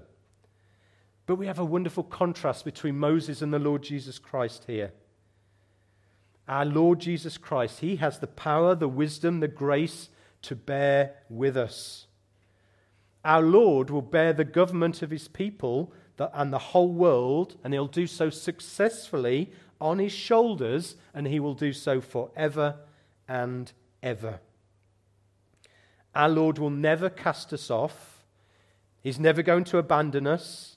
But 1.27 1.37
we 1.37 1.47
have 1.47 1.59
a 1.59 1.65
wonderful 1.65 2.05
contrast 2.05 2.65
between 2.65 2.99
Moses 2.99 3.43
and 3.43 3.53
the 3.53 3.59
Lord 3.59 3.83
Jesus 3.83 4.19
Christ 4.19 4.65
here. 4.67 4.93
Our 6.49 6.65
Lord 6.65 7.01
Jesus 7.01 7.37
Christ, 7.37 7.81
He 7.81 7.97
has 7.97 8.21
the 8.21 8.29
power, 8.29 8.75
the 8.75 8.89
wisdom, 8.89 9.41
the 9.41 9.49
grace 9.49 10.09
to 10.43 10.55
bear 10.55 11.15
with 11.29 11.57
us 11.57 12.07
our 13.27 13.43
Lord 13.43 13.91
will 13.91 14.03
bear 14.03 14.33
the 14.33 14.45
government 14.45 15.03
of 15.03 15.11
his 15.11 15.27
people 15.27 15.93
and 16.17 16.53
the 16.53 16.59
whole 16.59 16.93
world, 16.93 17.57
and 17.65 17.75
he'll 17.75 17.89
do 17.89 18.07
so 18.07 18.31
successfully 18.31 19.51
on 19.81 19.99
his 19.99 20.12
shoulders, 20.12 20.95
and 21.12 21.27
he 21.27 21.41
will 21.41 21.55
do 21.55 21.73
so 21.73 22.01
forever 22.01 22.77
and 23.27 23.73
ever. 24.01 24.39
Our 26.15 26.29
Lord 26.29 26.59
will 26.59 26.71
never 26.71 27.11
cast 27.11 27.53
us 27.53 27.69
off. 27.69 28.25
He's 29.03 29.19
never 29.19 29.43
going 29.43 29.65
to 29.65 29.79
abandon 29.79 30.29
us. 30.29 30.76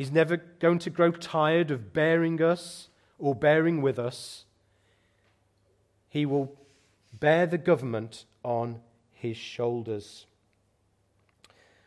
He's 0.00 0.10
never 0.10 0.38
going 0.38 0.78
to 0.78 0.88
grow 0.88 1.10
tired 1.10 1.70
of 1.70 1.92
bearing 1.92 2.40
us 2.40 2.88
or 3.18 3.34
bearing 3.34 3.82
with 3.82 3.98
us. 3.98 4.46
He 6.08 6.24
will 6.24 6.56
bear 7.12 7.46
the 7.46 7.58
government 7.58 8.24
on 8.42 8.80
his 9.12 9.36
shoulders. 9.36 10.24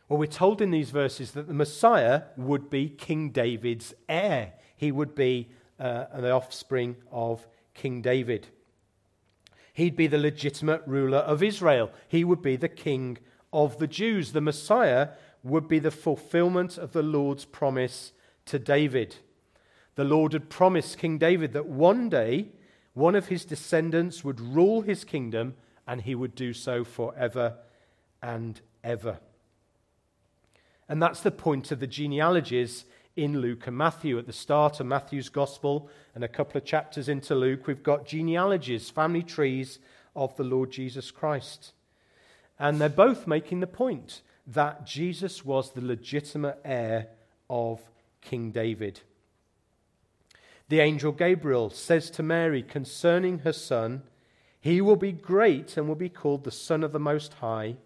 Well, 0.08 0.20
we're 0.20 0.26
told 0.26 0.62
in 0.62 0.70
these 0.70 0.90
verses 0.90 1.32
that 1.32 1.48
the 1.48 1.54
Messiah 1.54 2.22
would 2.36 2.70
be 2.70 2.88
King 2.88 3.30
David's 3.30 3.92
heir. 4.08 4.52
He 4.76 4.92
would 4.92 5.16
be 5.16 5.48
uh, 5.80 6.04
the 6.16 6.30
offspring 6.30 6.94
of 7.10 7.48
King 7.74 8.00
David. 8.00 8.46
He'd 9.72 9.96
be 9.96 10.06
the 10.06 10.18
legitimate 10.18 10.82
ruler 10.86 11.18
of 11.18 11.42
Israel. 11.42 11.90
He 12.06 12.22
would 12.22 12.42
be 12.42 12.54
the 12.54 12.68
king 12.68 13.18
of 13.52 13.78
the 13.78 13.88
Jews. 13.88 14.30
The 14.30 14.40
Messiah 14.40 15.08
would 15.44 15.68
be 15.68 15.78
the 15.78 15.90
fulfillment 15.90 16.78
of 16.78 16.92
the 16.92 17.02
Lord's 17.02 17.44
promise 17.44 18.12
to 18.46 18.58
David. 18.58 19.16
The 19.94 20.04
Lord 20.04 20.32
had 20.32 20.48
promised 20.48 20.98
King 20.98 21.18
David 21.18 21.52
that 21.52 21.66
one 21.66 22.08
day 22.08 22.48
one 22.94 23.14
of 23.14 23.28
his 23.28 23.44
descendants 23.44 24.24
would 24.24 24.40
rule 24.40 24.80
his 24.82 25.04
kingdom 25.04 25.54
and 25.86 26.00
he 26.00 26.14
would 26.14 26.34
do 26.34 26.52
so 26.52 26.82
forever 26.82 27.58
and 28.22 28.60
ever. 28.82 29.18
And 30.88 31.02
that's 31.02 31.20
the 31.20 31.30
point 31.30 31.70
of 31.70 31.80
the 31.80 31.86
genealogies 31.86 32.84
in 33.16 33.40
Luke 33.40 33.66
and 33.66 33.76
Matthew. 33.76 34.18
At 34.18 34.26
the 34.26 34.32
start 34.32 34.80
of 34.80 34.86
Matthew's 34.86 35.28
gospel 35.28 35.88
and 36.14 36.24
a 36.24 36.28
couple 36.28 36.58
of 36.58 36.64
chapters 36.64 37.08
into 37.08 37.34
Luke, 37.34 37.66
we've 37.66 37.82
got 37.82 38.06
genealogies, 38.06 38.90
family 38.90 39.22
trees 39.22 39.78
of 40.16 40.36
the 40.36 40.44
Lord 40.44 40.70
Jesus 40.70 41.10
Christ. 41.10 41.72
And 42.58 42.80
they're 42.80 42.88
both 42.88 43.26
making 43.26 43.60
the 43.60 43.66
point 43.66 44.22
that 44.46 44.86
Jesus 44.86 45.44
was 45.44 45.70
the 45.70 45.80
legitimate 45.80 46.60
heir 46.64 47.08
of 47.48 47.80
King 48.20 48.50
David. 48.50 49.00
The 50.68 50.80
angel 50.80 51.12
Gabriel 51.12 51.70
says 51.70 52.10
to 52.10 52.22
Mary 52.22 52.62
concerning 52.62 53.40
her 53.40 53.52
son, 53.52 54.02
He 54.60 54.80
will 54.80 54.96
be 54.96 55.12
great 55.12 55.76
and 55.76 55.86
will 55.88 55.94
be 55.94 56.08
called 56.08 56.44
the 56.44 56.50
Son 56.50 56.82
of 56.82 56.92
the 56.92 56.98
Most 56.98 57.34
High. 57.34 57.76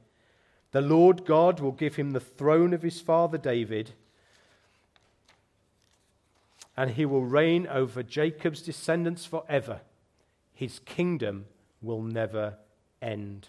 The 0.71 0.81
Lord 0.81 1.25
God 1.25 1.61
will 1.61 1.73
give 1.73 1.97
him 1.97 2.11
the 2.11 2.21
throne 2.21 2.73
of 2.73 2.83
his 2.83 3.01
father 3.01 3.39
David, 3.39 3.93
and 6.77 6.93
he 6.93 7.05
will 7.05 7.25
reign 7.25 7.67
over 7.67 8.03
Jacob's 8.03 8.63
descendants 8.63 9.25
forever. 9.25 9.81
His 10.55 10.79
kingdom 10.81 11.47
will 11.83 12.03
never 12.03 12.55
end. 13.03 13.49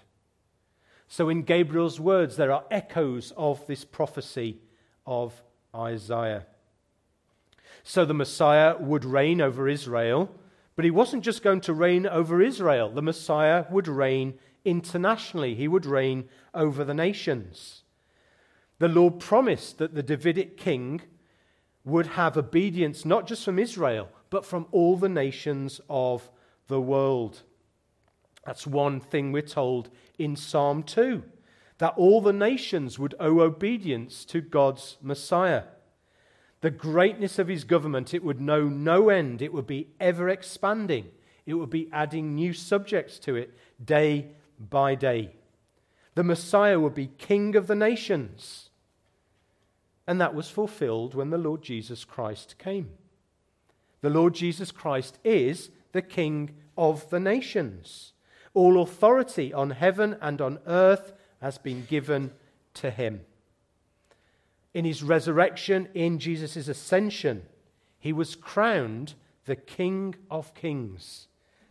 So, 1.12 1.28
in 1.28 1.42
Gabriel's 1.42 2.00
words, 2.00 2.38
there 2.38 2.52
are 2.52 2.66
echoes 2.70 3.34
of 3.36 3.66
this 3.66 3.84
prophecy 3.84 4.60
of 5.08 5.42
Isaiah. 5.76 6.46
So, 7.84 8.06
the 8.06 8.14
Messiah 8.14 8.78
would 8.78 9.04
reign 9.04 9.42
over 9.42 9.68
Israel, 9.68 10.30
but 10.76 10.86
he 10.86 10.92
wasn't 10.92 11.24
just 11.24 11.42
going 11.42 11.62
to 11.62 11.74
reign 11.74 12.06
over 12.06 12.44
Israel. 12.44 12.92
The 12.92 13.02
Messiah 13.02 13.66
would 13.72 13.88
reign 13.88 14.36
internationally, 14.64 15.56
he 15.56 15.68
would 15.68 15.88
reign 15.88 16.30
over 16.54 16.84
the 16.84 16.94
nations. 16.94 17.82
The 18.78 18.88
Lord 18.88 19.20
promised 19.20 19.80
that 19.80 19.96
the 19.96 20.04
Davidic 20.04 20.58
king 20.58 21.02
would 21.84 22.06
have 22.06 22.38
obedience 22.38 23.04
not 23.04 23.26
just 23.26 23.44
from 23.44 23.58
Israel, 23.58 24.10
but 24.30 24.46
from 24.46 24.68
all 24.72 24.96
the 24.96 25.10
nations 25.10 25.82
of 25.90 26.30
the 26.68 26.80
world. 26.80 27.42
That's 28.46 28.66
one 28.66 29.00
thing 29.00 29.32
we're 29.32 29.42
told 29.42 29.90
in 30.18 30.36
Psalm 30.36 30.84
2 30.84 31.24
that 31.80 31.94
all 31.96 32.22
the 32.22 32.34
nations 32.34 33.00
would 33.00 33.16
owe 33.20 33.40
obedience 33.40 34.26
to 34.26 34.42
God's 34.42 34.98
Messiah. 35.02 35.64
The 36.62 36.72
greatness 36.72 37.40
of 37.40 37.48
his 37.48 37.64
government, 37.64 38.14
it 38.14 38.24
would 38.24 38.42
know 38.42 38.68
no 38.68 39.10
end. 39.10 39.42
It 39.42 39.54
would 39.54 39.68
be 39.68 39.88
ever 40.00 40.28
expanding. 40.28 41.08
It 41.46 41.54
would 41.54 41.70
be 41.70 41.90
adding 41.94 42.36
new 42.36 42.54
subjects 42.54 43.18
to 43.20 43.36
it 43.36 43.58
day 43.84 44.28
by 44.60 44.96
day. 44.96 45.36
The 46.16 46.24
Messiah 46.24 46.80
would 46.80 46.94
be 46.94 47.08
king 47.18 47.56
of 47.56 47.68
the 47.68 47.76
nations. 47.76 48.70
And 50.06 50.20
that 50.20 50.36
was 50.36 50.50
fulfilled 50.50 51.16
when 51.16 51.30
the 51.30 51.38
Lord 51.38 51.62
Jesus 51.62 52.04
Christ 52.04 52.56
came. 52.58 52.90
The 54.02 54.10
Lord 54.10 54.34
Jesus 54.34 54.72
Christ 54.72 55.18
is 55.24 55.72
the 55.94 56.02
king 56.02 56.56
of 56.78 57.10
the 57.10 57.22
nations. 57.22 58.14
All 58.54 58.82
authority 58.82 59.54
on 59.54 59.72
heaven 59.72 60.18
and 60.22 60.42
on 60.42 60.60
earth 60.66 61.14
has 61.42 61.58
been 61.58 61.86
given 61.86 62.32
to 62.76 62.90
him. 62.90 63.22
In 64.74 64.86
his 64.86 65.04
resurrection, 65.04 65.88
in 65.94 66.20
Jesus' 66.20 66.68
ascension, 66.68 67.44
he 68.00 68.14
was 68.14 68.36
crowned 68.36 69.16
the 69.46 69.56
King 69.56 70.16
of 70.30 70.54
Kings, 70.54 71.28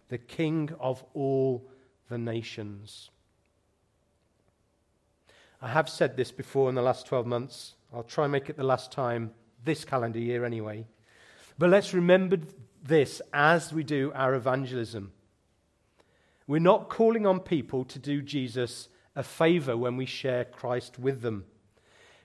the 0.09 0.19
King 0.19 0.71
of 0.81 1.05
all 1.15 1.71
the 2.09 2.19
nations. 2.19 3.11
I 5.61 5.69
have 5.69 5.89
said 5.89 6.17
this 6.17 6.31
before 6.31 6.69
in 6.69 6.75
the 6.75 6.83
last 6.83 7.07
12 7.07 7.27
months. 7.27 7.75
I'll 7.93 8.03
try 8.03 8.25
and 8.25 8.33
make 8.33 8.49
it 8.49 8.57
the 8.57 8.65
last 8.65 8.93
time 8.93 9.33
this 9.65 9.85
calendar 9.85 10.19
year 10.19 10.45
anyway. 10.45 10.87
But 11.59 11.71
let's 11.71 11.95
remember 11.95 12.39
this 12.83 13.21
as 13.33 13.73
we 13.73 13.83
do 13.83 14.13
our 14.15 14.35
evangelism. 14.35 15.13
We're 16.49 16.59
not 16.59 16.89
calling 16.89 17.27
on 17.27 17.41
people 17.41 17.85
to 17.85 17.99
do 17.99 18.23
Jesus 18.23 18.89
a 19.15 19.23
favor 19.23 19.77
when 19.77 19.99
we 19.99 20.07
share 20.07 20.47
Christ 20.47 20.99
with 20.99 21.21
them. 21.21 21.45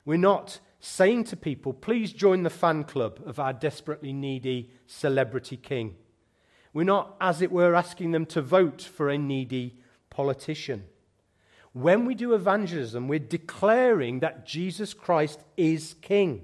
We're 0.06 0.18
not 0.18 0.60
saying 0.80 1.26
to 1.26 1.36
people, 1.36 1.74
please 1.74 2.14
join 2.14 2.44
the 2.44 2.50
fan 2.50 2.86
club 2.86 3.20
of 3.26 3.38
our 3.38 3.52
desperately 3.52 4.14
needy 4.14 4.72
celebrity 4.88 5.58
king. 5.58 5.96
We're 6.72 6.84
not, 6.86 7.18
as 7.20 7.42
it 7.42 7.52
were, 7.52 7.76
asking 7.76 8.12
them 8.12 8.26
to 8.28 8.42
vote 8.42 8.82
for 8.82 9.10
a 9.10 9.18
needy 9.18 9.76
politician. 10.10 10.86
When 11.74 12.06
we 12.06 12.16
do 12.16 12.34
evangelism, 12.34 13.10
we're 13.10 13.20
declaring 13.20 14.22
that 14.22 14.46
Jesus 14.46 14.94
Christ 14.94 15.42
is 15.58 15.96
king. 16.02 16.44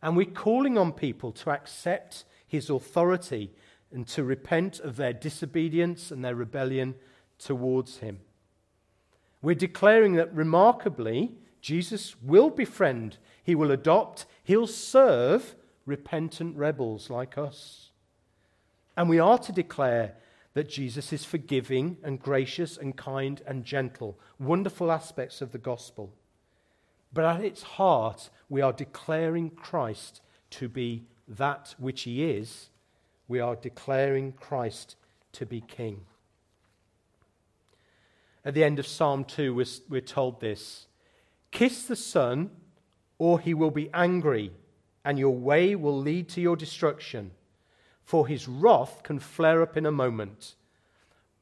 And 0.00 0.16
we're 0.16 0.26
calling 0.26 0.78
on 0.78 0.92
people 0.92 1.32
to 1.32 1.50
accept 1.50 2.24
his 2.46 2.70
authority 2.70 3.50
and 3.96 4.06
to 4.06 4.22
repent 4.22 4.78
of 4.80 4.96
their 4.96 5.14
disobedience 5.14 6.10
and 6.10 6.22
their 6.22 6.34
rebellion 6.34 6.94
towards 7.38 7.96
him. 7.96 8.20
We're 9.40 9.54
declaring 9.54 10.16
that 10.16 10.34
remarkably, 10.34 11.32
Jesus 11.62 12.14
will 12.20 12.50
befriend, 12.50 13.16
he 13.42 13.54
will 13.54 13.70
adopt, 13.70 14.26
he'll 14.44 14.66
serve 14.66 15.54
repentant 15.86 16.58
rebels 16.58 17.08
like 17.08 17.38
us. 17.38 17.90
And 18.98 19.08
we 19.08 19.18
are 19.18 19.38
to 19.38 19.50
declare 19.50 20.16
that 20.52 20.68
Jesus 20.68 21.10
is 21.10 21.24
forgiving 21.24 21.96
and 22.02 22.20
gracious 22.20 22.76
and 22.76 22.94
kind 22.98 23.40
and 23.46 23.64
gentle, 23.64 24.18
wonderful 24.38 24.92
aspects 24.92 25.40
of 25.40 25.52
the 25.52 25.58
gospel. 25.58 26.12
But 27.14 27.24
at 27.24 27.42
its 27.42 27.62
heart, 27.62 28.28
we 28.50 28.60
are 28.60 28.74
declaring 28.74 29.48
Christ 29.48 30.20
to 30.50 30.68
be 30.68 31.06
that 31.26 31.74
which 31.78 32.02
he 32.02 32.24
is 32.24 32.68
we 33.28 33.40
are 33.40 33.56
declaring 33.56 34.32
Christ 34.32 34.96
to 35.32 35.46
be 35.46 35.60
king. 35.60 36.02
At 38.44 38.54
the 38.54 38.64
end 38.64 38.78
of 38.78 38.86
Psalm 38.86 39.24
2, 39.24 39.54
we're, 39.54 39.66
we're 39.88 40.00
told 40.00 40.40
this 40.40 40.86
Kiss 41.50 41.84
the 41.84 41.96
Son, 41.96 42.50
or 43.18 43.40
he 43.40 43.54
will 43.54 43.70
be 43.70 43.90
angry, 43.92 44.52
and 45.04 45.18
your 45.18 45.34
way 45.34 45.74
will 45.74 45.98
lead 45.98 46.28
to 46.30 46.40
your 46.40 46.56
destruction, 46.56 47.32
for 48.04 48.28
his 48.28 48.46
wrath 48.46 49.02
can 49.02 49.18
flare 49.18 49.62
up 49.62 49.76
in 49.76 49.86
a 49.86 49.92
moment. 49.92 50.54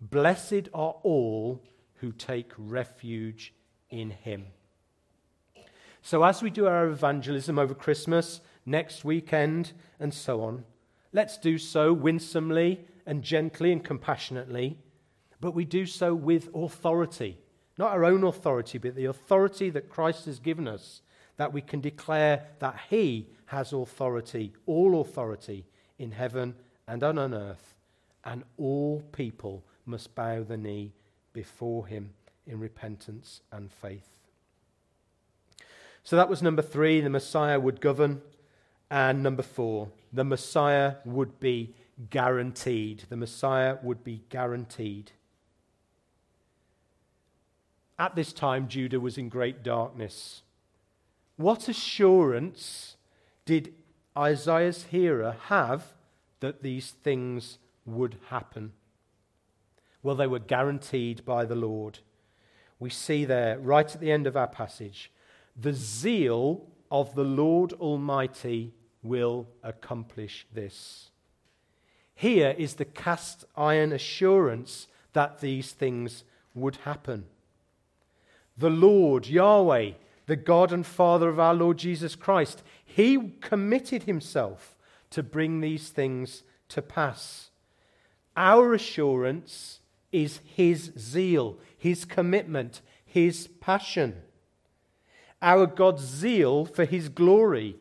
Blessed 0.01 0.69
are 0.73 0.97
all 1.03 1.63
who 1.97 2.13
take 2.13 2.53
refuge 2.57 3.53
in 3.91 4.11
him. 4.11 4.47
So, 6.03 6.23
as 6.23 6.43
we 6.43 6.51
do 6.51 6.67
our 6.67 6.87
evangelism 6.87 7.59
over 7.59 7.75
Christmas, 7.75 8.41
next 8.67 9.05
weekend, 9.05 9.73
and 9.99 10.13
so 10.13 10.43
on, 10.43 10.65
Let's 11.15 11.39
do 11.39 11.59
so 11.59 11.93
winsomely 11.93 12.81
and 13.07 13.23
gently 13.23 13.71
and 13.71 13.85
compassionately, 13.85 14.79
but 15.41 15.55
we 15.55 15.65
do 15.65 15.87
so 15.87 16.13
with 16.13 16.49
authority. 16.53 17.39
Not 17.79 17.93
our 17.93 18.05
own 18.05 18.25
authority, 18.25 18.79
but 18.79 18.97
the 18.97 19.05
authority 19.05 19.71
that 19.71 19.89
Christ 19.89 20.27
has 20.27 20.41
given 20.41 20.67
us, 20.67 21.03
that 21.37 21.53
we 21.53 21.61
can 21.61 21.81
declare 21.81 22.49
that 22.59 22.81
He 22.91 23.29
has 23.47 23.73
authority, 23.73 24.55
all 24.67 25.01
authority 25.01 25.67
in 26.01 26.11
heaven 26.11 26.57
and 26.89 27.05
on 27.05 27.33
earth, 27.33 27.77
and 28.25 28.43
all 28.57 29.01
people 29.13 29.65
must 29.87 30.17
bow 30.17 30.43
the 30.43 30.57
knee 30.57 30.95
before 31.33 31.87
Him 31.87 32.11
in 32.45 32.59
repentance 32.59 33.41
and 33.53 33.71
faith. 33.71 34.09
So 36.03 36.17
that 36.17 36.29
was 36.29 36.43
number 36.43 36.63
three 36.63 37.01
the 37.01 37.09
Messiah 37.09 37.61
would 37.61 37.81
govern. 37.81 38.21
And 38.95 39.25
number 39.25 39.43
four, 39.43 39.89
the 40.13 40.23
Messiah 40.23 40.95
would 41.05 41.41
be 41.41 41.75
guaranteed. 42.11 43.03
The 43.09 43.17
Messiah 43.17 43.77
would 43.83 44.05
be 44.05 44.23
guaranteed. 44.29 45.11
At 47.99 48.15
this 48.15 48.33
time, 48.33 48.69
Judah 48.69 49.01
was 49.01 49.19
in 49.19 49.29
great 49.29 49.65
darkness. 49.65 50.43
What 51.35 51.69
assurance 51.69 52.95
did 53.45 53.75
Isaiah's 54.17 54.85
hearer 54.85 55.39
have 55.47 55.87
that 56.39 56.63
these 56.63 56.93
things 57.03 57.59
would 57.85 58.17
happen? 58.29 58.75
Well, 60.05 60.15
they 60.15 60.29
were 60.29 60.39
guaranteed 60.39 61.25
by 61.25 61.47
the 61.47 61.57
Lord. 61.57 61.99
We 62.79 62.91
see 62.91 63.25
there, 63.25 63.59
right 63.59 63.93
at 63.93 64.01
the 64.01 64.13
end 64.13 64.29
of 64.29 64.37
our 64.37 64.47
passage, 64.47 65.11
the 65.61 65.73
zeal 65.73 66.69
of 66.93 67.17
the 67.17 67.25
Lord 67.25 67.73
Almighty 67.73 68.73
will 69.05 69.47
accomplish 69.63 70.47
this. 70.53 71.11
Here 72.15 72.55
is 72.57 72.75
the 72.75 72.85
cast 72.85 73.45
iron 73.57 73.93
assurance 73.93 74.89
that 75.13 75.41
these 75.41 75.73
things 75.73 76.25
would 76.55 76.77
happen. 76.77 77.27
The 78.57 78.71
Lord, 78.71 79.27
Yahweh, 79.27 79.93
the 80.27 80.37
God 80.37 80.73
and 80.73 80.87
Father 80.87 81.29
of 81.29 81.41
our 81.41 81.55
Lord 81.55 81.79
Jesus 81.79 82.15
Christ, 82.15 82.63
He 82.85 83.33
committed 83.41 84.05
Himself 84.05 84.77
to 85.11 85.23
bring 85.23 85.61
these 85.61 85.89
things 85.91 86.43
to 86.69 86.81
pass. 86.81 87.51
Our 88.37 88.75
assurance 88.75 89.81
is 90.13 90.41
His 90.45 90.93
zeal, 90.99 91.59
His 91.77 92.05
commitment, 92.05 92.81
His 93.05 93.49
passion. 93.61 94.23
Our 95.43 95.67
God's 95.67 96.05
zeal 96.05 96.65
for 96.65 96.85
His 96.85 97.09
glory, 97.09 97.77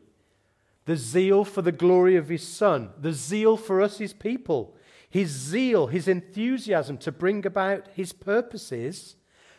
the 0.86 0.98
zeal 0.98 1.46
for 1.46 1.62
the 1.62 1.72
glory 1.72 2.16
of 2.16 2.30
His 2.30 2.48
Son, 2.48 2.90
the 3.00 3.14
zeal 3.14 3.58
for 3.58 3.82
us, 3.82 3.98
His 3.98 4.14
people, 4.14 4.76
His 5.10 5.30
zeal, 5.30 5.88
His 5.88 6.08
enthusiasm 6.08 6.98
to 7.00 7.12
bring 7.12 7.46
about 7.46 7.88
His 7.94 8.14
purposes. 8.14 9.16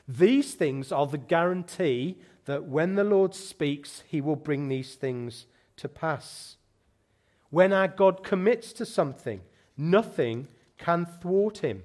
These 0.07 0.55
things 0.55 0.93
are 0.93 1.07
the 1.07 1.19
guarantee 1.19 2.19
that 2.45 2.65
when 2.65 2.95
the 2.95 3.05
Lord 3.05 3.35
speaks, 3.35 4.03
he 4.07 4.21
will 4.21 4.37
bring 4.37 4.69
these 4.69 4.95
things 4.95 5.47
to 5.77 5.89
pass. 5.89 6.57
When 7.51 7.73
our 7.73 7.89
God 7.89 8.23
commits 8.23 8.73
to 8.75 8.87
something, 8.87 9.41
nothing 9.77 10.49
can 10.79 11.07
thwart 11.07 11.59
him. 11.59 11.85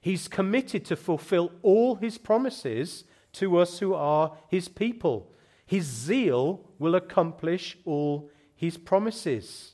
He's 0.00 0.28
committed 0.28 0.84
to 0.86 0.96
fulfill 0.96 1.50
all 1.62 1.96
his 1.96 2.18
promises 2.18 3.04
to 3.32 3.56
us 3.58 3.78
who 3.78 3.94
are 3.94 4.36
his 4.48 4.68
people. 4.68 5.32
His 5.66 5.84
zeal 5.84 6.60
will 6.78 6.94
accomplish 6.94 7.76
all 7.84 8.30
his 8.54 8.76
promises. 8.76 9.72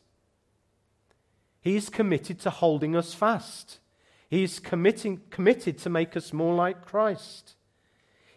He 1.60 1.76
is 1.76 1.88
committed 1.88 2.40
to 2.40 2.50
holding 2.50 2.96
us 2.96 3.12
fast. 3.12 3.78
He 4.28 4.44
is 4.44 4.60
committing, 4.60 5.20
committed 5.30 5.78
to 5.78 5.90
make 5.90 6.16
us 6.16 6.32
more 6.32 6.54
like 6.54 6.86
Christ. 6.86 7.56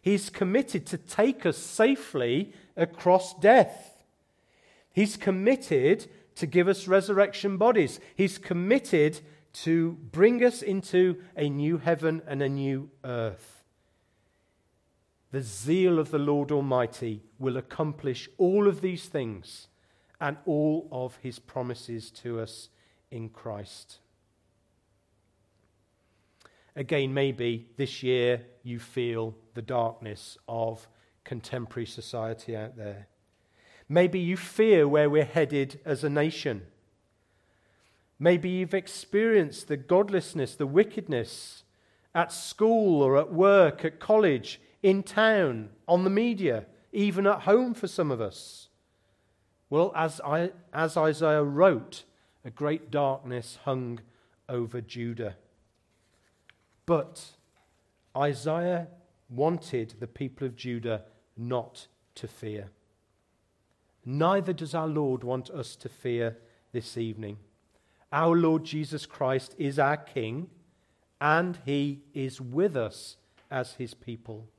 He 0.02 0.16
is 0.16 0.30
committed 0.30 0.86
to 0.88 0.98
take 0.98 1.46
us 1.46 1.58
safely 1.58 2.54
across 2.76 3.34
death. 3.36 4.04
He's 4.92 5.16
committed 5.16 6.08
to 6.36 6.48
give 6.48 6.68
us 6.68 6.88
resurrection 6.88 7.58
bodies. 7.58 8.00
He's 8.16 8.38
committed 8.38 9.22
to 9.54 9.92
bring 10.12 10.44
us 10.44 10.62
into 10.62 11.22
a 11.38 11.48
new 11.48 11.78
heaven 11.78 12.22
and 12.28 12.42
a 12.42 12.50
new 12.50 12.90
earth. 13.04 13.53
The 15.34 15.42
zeal 15.42 15.98
of 15.98 16.12
the 16.12 16.20
Lord 16.20 16.52
Almighty 16.52 17.24
will 17.40 17.58
accomplish 17.58 18.30
all 18.38 18.68
of 18.68 18.82
these 18.82 19.08
things 19.08 19.68
and 20.22 20.38
all 20.46 20.88
of 20.92 21.18
his 21.24 21.40
promises 21.40 22.12
to 22.22 22.40
us 22.40 22.70
in 23.10 23.30
Christ. 23.30 23.98
Again, 26.76 27.16
maybe 27.16 27.68
this 27.78 28.04
year 28.04 28.44
you 28.62 28.78
feel 28.78 29.34
the 29.56 29.64
darkness 29.64 30.38
of 30.48 30.88
contemporary 31.24 31.88
society 31.88 32.56
out 32.56 32.78
there. 32.78 33.08
Maybe 33.90 34.20
you 34.20 34.38
fear 34.38 34.88
where 34.88 35.10
we're 35.10 35.26
headed 35.26 35.80
as 35.84 36.04
a 36.04 36.12
nation. 36.12 36.62
Maybe 38.20 38.50
you've 38.50 38.76
experienced 38.76 39.68
the 39.68 39.78
godlessness, 39.78 40.54
the 40.54 40.68
wickedness 40.68 41.64
at 42.14 42.32
school 42.32 43.02
or 43.02 43.18
at 43.18 43.34
work, 43.34 43.84
at 43.84 44.00
college, 44.00 44.60
in 44.84 45.02
town, 45.02 45.70
on 45.88 46.04
the 46.04 46.10
media, 46.10 46.66
even 46.92 47.26
at 47.26 47.42
home 47.42 47.74
for 47.74 47.88
some 47.88 48.12
of 48.12 48.22
us. 48.22 48.68
Well, 49.70 49.92
as, 49.96 50.22
I, 50.24 50.52
as 50.72 50.96
Isaiah 50.98 51.44
wrote, 51.44 52.04
a 52.46 52.52
great 52.52 52.92
darkness 52.92 53.58
hung 53.64 54.02
over 54.48 54.82
Judah. 54.82 55.38
But 56.86 57.24
Isaiah 58.16 58.90
wanted 59.30 59.96
the 60.00 60.08
people 60.08 60.46
of 60.46 60.56
Judah 60.56 61.04
not 61.38 61.88
to 62.16 62.28
fear. 62.28 62.70
Neither 64.06 64.52
does 64.54 64.76
our 64.76 64.88
Lord 64.88 65.24
want 65.24 65.50
us 65.50 65.76
to 65.78 65.90
fear 65.90 66.38
this 66.74 66.98
evening. 66.98 67.38
Our 68.12 68.36
Lord 68.36 68.66
Jesus 68.66 69.06
Christ 69.06 69.56
is 69.58 69.80
our 69.80 69.98
King, 69.98 70.50
and 71.22 71.58
He 71.66 72.02
is 72.14 72.42
with 72.42 72.76
us 72.76 73.16
as 73.50 73.74
His 73.76 73.94
people. 73.94 74.50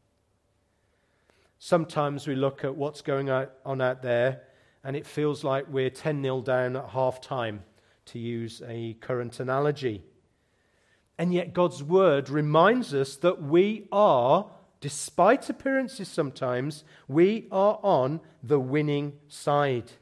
Sometimes 1.66 2.26
we 2.26 2.34
look 2.34 2.62
at 2.62 2.76
what's 2.76 3.00
going 3.00 3.30
on 3.30 3.80
out 3.80 4.02
there, 4.02 4.42
and 4.84 4.94
it 4.94 5.06
feels 5.06 5.44
like 5.44 5.64
we're 5.66 5.88
10 5.88 6.22
0 6.22 6.42
down 6.42 6.76
at 6.76 6.90
half 6.90 7.22
time, 7.22 7.62
to 8.04 8.18
use 8.18 8.60
a 8.68 8.98
current 9.00 9.40
analogy. 9.40 10.04
And 11.16 11.32
yet, 11.32 11.54
God's 11.54 11.82
word 11.82 12.28
reminds 12.28 12.92
us 12.92 13.16
that 13.16 13.42
we 13.42 13.88
are, 13.90 14.50
despite 14.82 15.48
appearances 15.48 16.06
sometimes, 16.06 16.84
we 17.08 17.48
are 17.50 17.80
on 17.82 18.20
the 18.42 18.60
winning 18.60 19.14
side. 19.28 19.92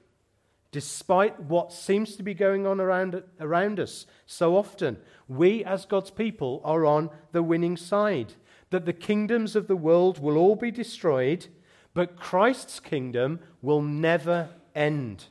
Despite 0.73 1.39
what 1.39 1.73
seems 1.73 2.17
to 2.17 2.25
be 2.25 2.35
going 2.35 2.67
on 2.67 2.81
around, 2.81 3.23
around 3.39 3.79
us 3.79 4.07
so 4.27 4.57
often, 4.57 4.97
we 5.29 5.63
as 5.65 5.87
God's 5.87 6.11
people 6.11 6.61
are 6.65 6.85
on 6.85 7.09
the 7.31 7.45
winning 7.45 7.77
side. 7.77 8.35
That 8.73 8.85
the 8.85 8.93
kingdoms 8.93 9.55
of 9.55 9.69
the 9.69 9.77
world 9.77 10.19
will 10.19 10.37
all 10.37 10.57
be 10.57 10.71
destroyed, 10.71 11.47
but 11.95 12.17
Christ's 12.17 12.81
kingdom 12.81 13.39
will 13.63 13.81
never 13.81 14.51
end. 14.75 15.27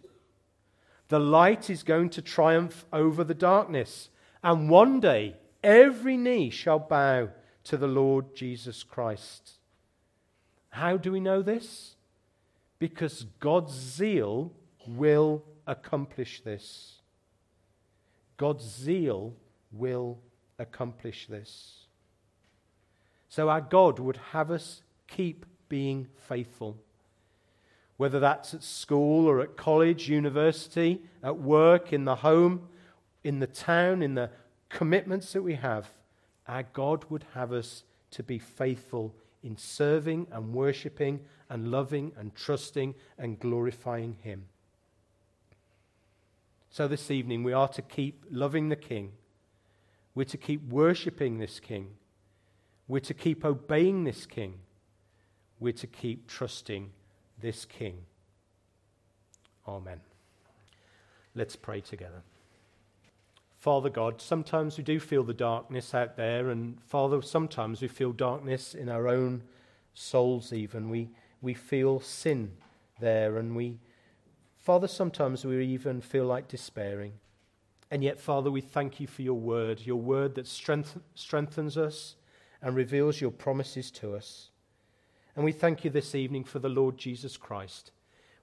The 1.09 1.19
light 1.19 1.69
is 1.69 1.83
going 1.83 2.09
to 2.11 2.21
triumph 2.21 2.85
over 2.91 3.23
the 3.23 3.35
darkness. 3.35 4.09
And 4.41 4.69
one 4.69 4.99
day, 5.01 5.35
Every 5.63 6.17
knee 6.17 6.49
shall 6.49 6.79
bow 6.79 7.29
to 7.65 7.77
the 7.77 7.87
Lord 7.87 8.35
Jesus 8.35 8.83
Christ. 8.83 9.59
How 10.69 10.97
do 10.97 11.11
we 11.11 11.19
know 11.19 11.41
this? 11.41 11.95
Because 12.79 13.25
God's 13.39 13.73
zeal 13.73 14.53
will 14.87 15.43
accomplish 15.67 16.41
this. 16.41 17.01
God's 18.37 18.65
zeal 18.65 19.35
will 19.71 20.17
accomplish 20.57 21.27
this. 21.27 21.80
So 23.31 23.47
our 23.47 23.61
God 23.61 23.97
would 23.97 24.17
have 24.33 24.51
us 24.51 24.81
keep 25.07 25.45
being 25.69 26.09
faithful. 26.27 26.75
Whether 27.95 28.19
that's 28.19 28.53
at 28.53 28.61
school 28.61 29.25
or 29.25 29.39
at 29.39 29.55
college, 29.55 30.09
university, 30.09 31.01
at 31.23 31.37
work, 31.37 31.93
in 31.93 32.03
the 32.03 32.17
home, 32.17 32.67
in 33.23 33.39
the 33.39 33.47
town, 33.47 34.01
in 34.01 34.15
the 34.15 34.31
commitments 34.67 35.31
that 35.31 35.43
we 35.43 35.53
have, 35.55 35.93
our 36.45 36.63
God 36.73 37.05
would 37.09 37.23
have 37.33 37.53
us 37.53 37.83
to 38.11 38.21
be 38.21 38.37
faithful 38.37 39.15
in 39.41 39.55
serving 39.55 40.27
and 40.29 40.53
worshipping 40.53 41.21
and 41.49 41.71
loving 41.71 42.11
and 42.17 42.35
trusting 42.35 42.95
and 43.17 43.39
glorifying 43.39 44.17
Him. 44.23 44.43
So 46.69 46.85
this 46.85 47.09
evening, 47.09 47.45
we 47.45 47.53
are 47.53 47.69
to 47.69 47.81
keep 47.81 48.25
loving 48.29 48.67
the 48.67 48.75
King. 48.75 49.13
We're 50.15 50.25
to 50.25 50.37
keep 50.37 50.67
worshipping 50.67 51.39
this 51.39 51.61
King. 51.61 51.91
We're 52.91 52.99
to 52.99 53.13
keep 53.13 53.45
obeying 53.45 54.03
this 54.03 54.25
King. 54.25 54.55
We're 55.61 55.71
to 55.71 55.87
keep 55.87 56.27
trusting 56.27 56.91
this 57.39 57.63
King. 57.63 57.99
Amen. 59.65 60.01
Let's 61.33 61.55
pray 61.55 61.79
together. 61.79 62.21
Father 63.59 63.89
God, 63.89 64.19
sometimes 64.19 64.77
we 64.77 64.83
do 64.83 64.99
feel 64.99 65.23
the 65.23 65.33
darkness 65.33 65.93
out 65.95 66.17
there, 66.17 66.49
and 66.49 66.83
Father, 66.83 67.21
sometimes 67.21 67.81
we 67.81 67.87
feel 67.87 68.11
darkness 68.11 68.75
in 68.75 68.89
our 68.89 69.07
own 69.07 69.43
souls, 69.93 70.51
even. 70.51 70.89
We, 70.89 71.11
we 71.41 71.53
feel 71.53 72.01
sin 72.01 72.51
there, 72.99 73.37
and 73.37 73.55
we, 73.55 73.79
Father, 74.57 74.89
sometimes 74.89 75.45
we 75.45 75.65
even 75.65 76.01
feel 76.01 76.25
like 76.25 76.49
despairing. 76.49 77.13
And 77.89 78.03
yet, 78.03 78.19
Father, 78.19 78.51
we 78.51 78.59
thank 78.59 78.99
you 78.99 79.07
for 79.07 79.21
your 79.21 79.39
word, 79.39 79.79
your 79.79 80.01
word 80.01 80.35
that 80.35 80.45
strength, 80.45 80.99
strengthens 81.15 81.77
us 81.77 82.15
and 82.61 82.75
reveals 82.75 83.21
your 83.21 83.31
promises 83.31 83.91
to 83.91 84.15
us. 84.15 84.49
And 85.35 85.45
we 85.45 85.51
thank 85.51 85.83
you 85.83 85.89
this 85.89 86.15
evening 86.15 86.43
for 86.43 86.59
the 86.59 86.69
Lord 86.69 86.97
Jesus 86.97 87.37
Christ. 87.37 87.91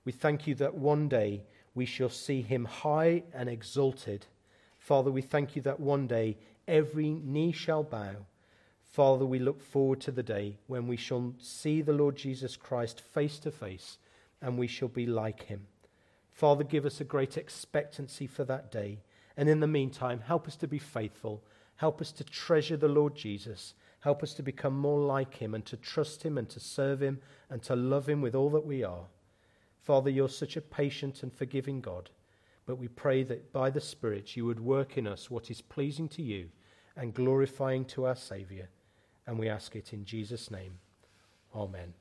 We 0.04 0.12
thank 0.12 0.46
you 0.46 0.54
that 0.56 0.74
one 0.74 1.08
day 1.08 1.42
we 1.74 1.84
shall 1.84 2.08
see 2.08 2.42
him 2.42 2.64
high 2.64 3.24
and 3.32 3.48
exalted 3.48 4.26
Father, 4.88 5.10
we 5.10 5.20
thank 5.20 5.54
you 5.54 5.60
that 5.60 5.80
one 5.80 6.06
day 6.06 6.38
every 6.66 7.10
knee 7.10 7.52
shall 7.52 7.82
bow. 7.82 8.24
Father, 8.80 9.26
we 9.26 9.38
look 9.38 9.60
forward 9.60 10.00
to 10.00 10.10
the 10.10 10.22
day 10.22 10.56
when 10.66 10.86
we 10.86 10.96
shall 10.96 11.34
see 11.38 11.82
the 11.82 11.92
Lord 11.92 12.16
Jesus 12.16 12.56
Christ 12.56 13.00
face 13.00 13.38
to 13.40 13.50
face 13.50 13.98
and 14.40 14.56
we 14.56 14.66
shall 14.66 14.88
be 14.88 15.04
like 15.04 15.42
him. 15.42 15.66
Father, 16.32 16.64
give 16.64 16.86
us 16.86 17.00
a 17.00 17.04
great 17.04 17.36
expectancy 17.36 18.26
for 18.26 18.44
that 18.44 18.72
day. 18.72 19.00
And 19.36 19.48
in 19.48 19.60
the 19.60 19.66
meantime, 19.66 20.20
help 20.20 20.48
us 20.48 20.56
to 20.56 20.66
be 20.66 20.78
faithful. 20.78 21.42
Help 21.76 22.00
us 22.00 22.10
to 22.12 22.24
treasure 22.24 22.76
the 22.76 22.88
Lord 22.88 23.14
Jesus. 23.14 23.74
Help 24.00 24.22
us 24.22 24.32
to 24.34 24.42
become 24.42 24.78
more 24.78 25.00
like 25.00 25.34
him 25.34 25.54
and 25.54 25.64
to 25.66 25.76
trust 25.76 26.22
him 26.22 26.38
and 26.38 26.48
to 26.48 26.60
serve 26.60 27.02
him 27.02 27.20
and 27.50 27.62
to 27.62 27.74
love 27.74 28.08
him 28.08 28.20
with 28.20 28.34
all 28.34 28.50
that 28.50 28.66
we 28.66 28.84
are. 28.84 29.06
Father, 29.82 30.10
you're 30.10 30.28
such 30.28 30.56
a 30.56 30.60
patient 30.60 31.22
and 31.22 31.32
forgiving 31.32 31.80
God. 31.80 32.10
But 32.66 32.76
we 32.76 32.88
pray 32.88 33.22
that 33.24 33.52
by 33.52 33.70
the 33.70 33.80
Spirit 33.80 34.36
you 34.36 34.44
would 34.44 34.60
work 34.60 34.98
in 34.98 35.06
us 35.06 35.30
what 35.30 35.50
is 35.50 35.62
pleasing 35.62 36.08
to 36.10 36.22
you 36.22 36.50
and 36.96 37.14
glorifying 37.14 37.86
to 37.86 38.06
our 38.06 38.16
Saviour. 38.16 38.68
And 39.26 39.38
we 39.38 39.48
ask 39.48 39.74
it 39.74 39.92
in 39.92 40.04
Jesus' 40.04 40.50
name. 40.50 40.78
Amen. 41.54 41.94